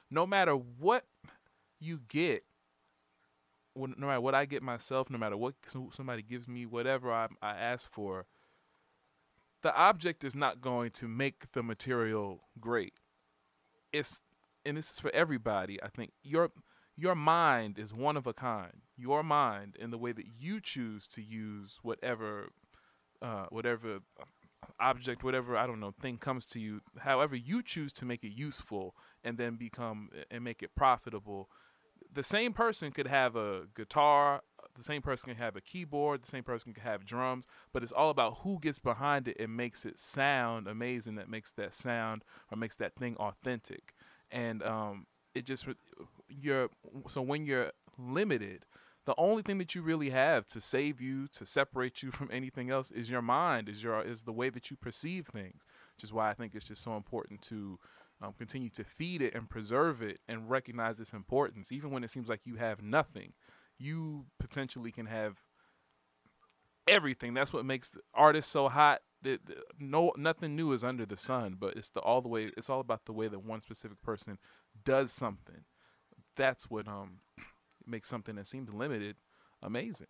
[0.09, 1.03] no matter what
[1.79, 2.43] you get
[3.75, 5.55] no matter what i get myself no matter what
[5.91, 8.25] somebody gives me whatever i, I ask for
[9.65, 12.93] the object is not going to make the material great.
[13.91, 14.21] It's
[14.63, 16.11] and this is for everybody i think.
[16.21, 16.51] Your
[16.95, 18.83] your mind is one of a kind.
[18.95, 22.49] Your mind in the way that you choose to use whatever
[23.23, 24.01] uh, whatever
[24.79, 28.33] object whatever i don't know thing comes to you however you choose to make it
[28.35, 31.49] useful and then become and make it profitable
[32.13, 34.41] the same person could have a guitar
[34.75, 37.91] the same person can have a keyboard the same person can have drums but it's
[37.91, 42.23] all about who gets behind it and makes it sound amazing that makes that sound
[42.51, 43.93] or makes that thing authentic.
[44.31, 45.65] And um it just
[46.29, 46.69] you're
[47.07, 48.65] so when you're limited
[49.05, 52.69] the only thing that you really have to save you to separate you from anything
[52.69, 55.63] else is your mind is your is the way that you perceive things
[55.95, 57.77] which is why i think it's just so important to
[58.21, 62.09] um, continue to feed it and preserve it and recognize its importance even when it
[62.09, 63.33] seems like you have nothing
[63.77, 65.37] you potentially can have
[66.87, 67.33] everything.
[67.33, 69.01] That's what makes artists so hot.
[69.21, 72.49] That that no nothing new is under the sun but it's the all the way
[72.55, 74.37] it's all about the way that one specific person
[74.83, 75.63] does something.
[76.35, 77.21] That's what um
[77.87, 79.15] makes something that seems limited
[79.63, 80.07] amazing.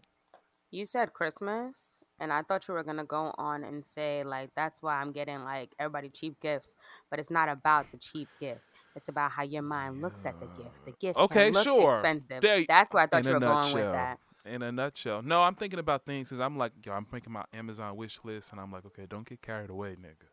[0.71, 4.81] You said Christmas, and I thought you were gonna go on and say like that's
[4.81, 6.75] why I'm getting like everybody cheap gifts,
[7.09, 8.59] but it's not about the cheap gift.
[8.95, 10.85] It's about how your mind looks at the gift.
[10.85, 12.41] The gift okay sure expensive.
[12.41, 14.19] There- that's where I thought you were going with that.
[14.45, 17.43] in a nutshell no i'm thinking about things because i'm like yo i'm making my
[17.51, 20.27] amazon wish list and i'm like okay don't get carried away nigga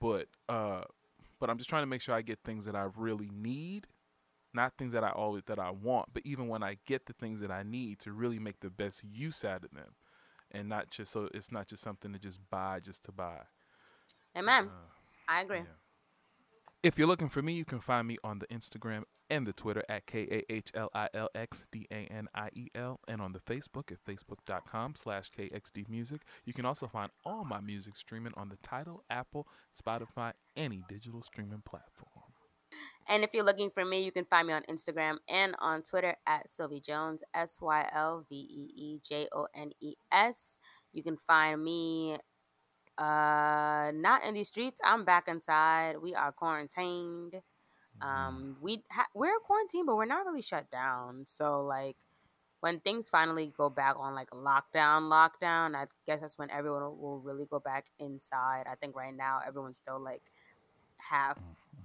[0.00, 0.82] but uh
[1.38, 3.86] but i'm just trying to make sure i get things that i really need
[4.52, 7.38] not things that i always that i want but even when i get the things
[7.38, 9.94] that i need to really make the best use out of them
[10.50, 13.42] and not just so it's not just something to just buy just to buy
[14.36, 14.70] Amen.
[15.28, 15.62] I agree.
[16.82, 19.84] If you're looking for me, you can find me on the Instagram and the Twitter
[19.88, 23.22] at K A H L I L X D A N I E L and
[23.22, 26.22] on the Facebook at facebook.com slash KXD Music.
[26.44, 29.46] You can also find all my music streaming on the Tidal, Apple,
[29.80, 32.32] Spotify, any digital streaming platform.
[33.08, 36.16] And if you're looking for me, you can find me on Instagram and on Twitter
[36.26, 40.58] at Sylvie Jones, S Y L V E E J O N E S.
[40.92, 42.16] You can find me
[42.98, 44.80] uh not in these streets.
[44.84, 45.96] I'm back inside.
[46.02, 47.36] We are quarantined.
[48.02, 51.24] Um we ha- we're quarantined, but we're not really shut down.
[51.26, 51.96] So like
[52.60, 56.96] when things finally go back on like lockdown, lockdown, I guess that's when everyone will-
[56.96, 58.66] will really go back inside.
[58.70, 60.22] I think right now everyone's still like
[60.98, 61.38] half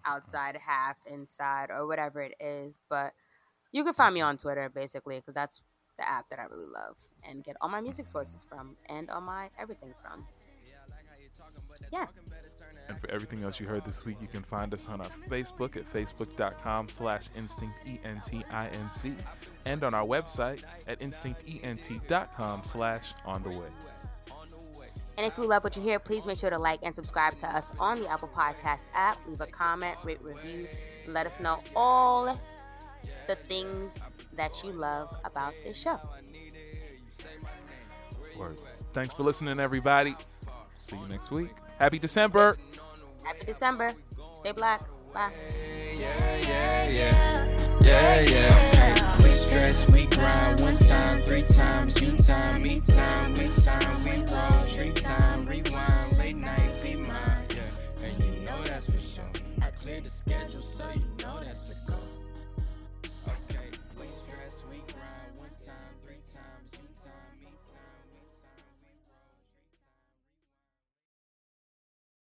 [0.05, 2.80] outside, half inside, or whatever it is.
[2.89, 3.14] But
[3.72, 5.62] you can find me on Twitter basically because that's
[5.97, 6.97] the app that I really love
[7.28, 10.28] and get all my music sources from and all my everything from.
[11.91, 12.05] Yeah.
[12.89, 15.75] And for everything else you heard this week, you can find us on our Facebook
[15.75, 19.13] at facebook.com slash instinct, E-N-T-I-N-C,
[19.65, 23.67] and on our website at instinctent.com slash on the way.
[25.17, 27.47] And if you love what you hear, please make sure to like and subscribe to
[27.47, 29.17] us on the Apple Podcast app.
[29.27, 30.67] Leave a comment, rate, review,
[31.05, 32.39] and let us know all
[33.27, 35.99] the things that you love about this show.
[38.38, 38.61] Word.
[38.93, 40.15] Thanks for listening, everybody.
[40.79, 41.49] See you next week.
[41.80, 42.57] Happy December.
[43.23, 43.93] Happy December.
[44.34, 44.82] Stay black.
[45.13, 45.32] Bye.
[45.95, 47.80] Yeah, yeah, yeah.
[47.82, 49.21] Yeah, yeah.
[49.23, 54.11] We stress, we grind one time, three times, you time, me time, we time, we
[54.11, 58.03] roll, tree time, rewind, late night, be mine, yeah.
[58.03, 59.30] And you know that's for sure.
[59.61, 61.17] I cleared the schedule so you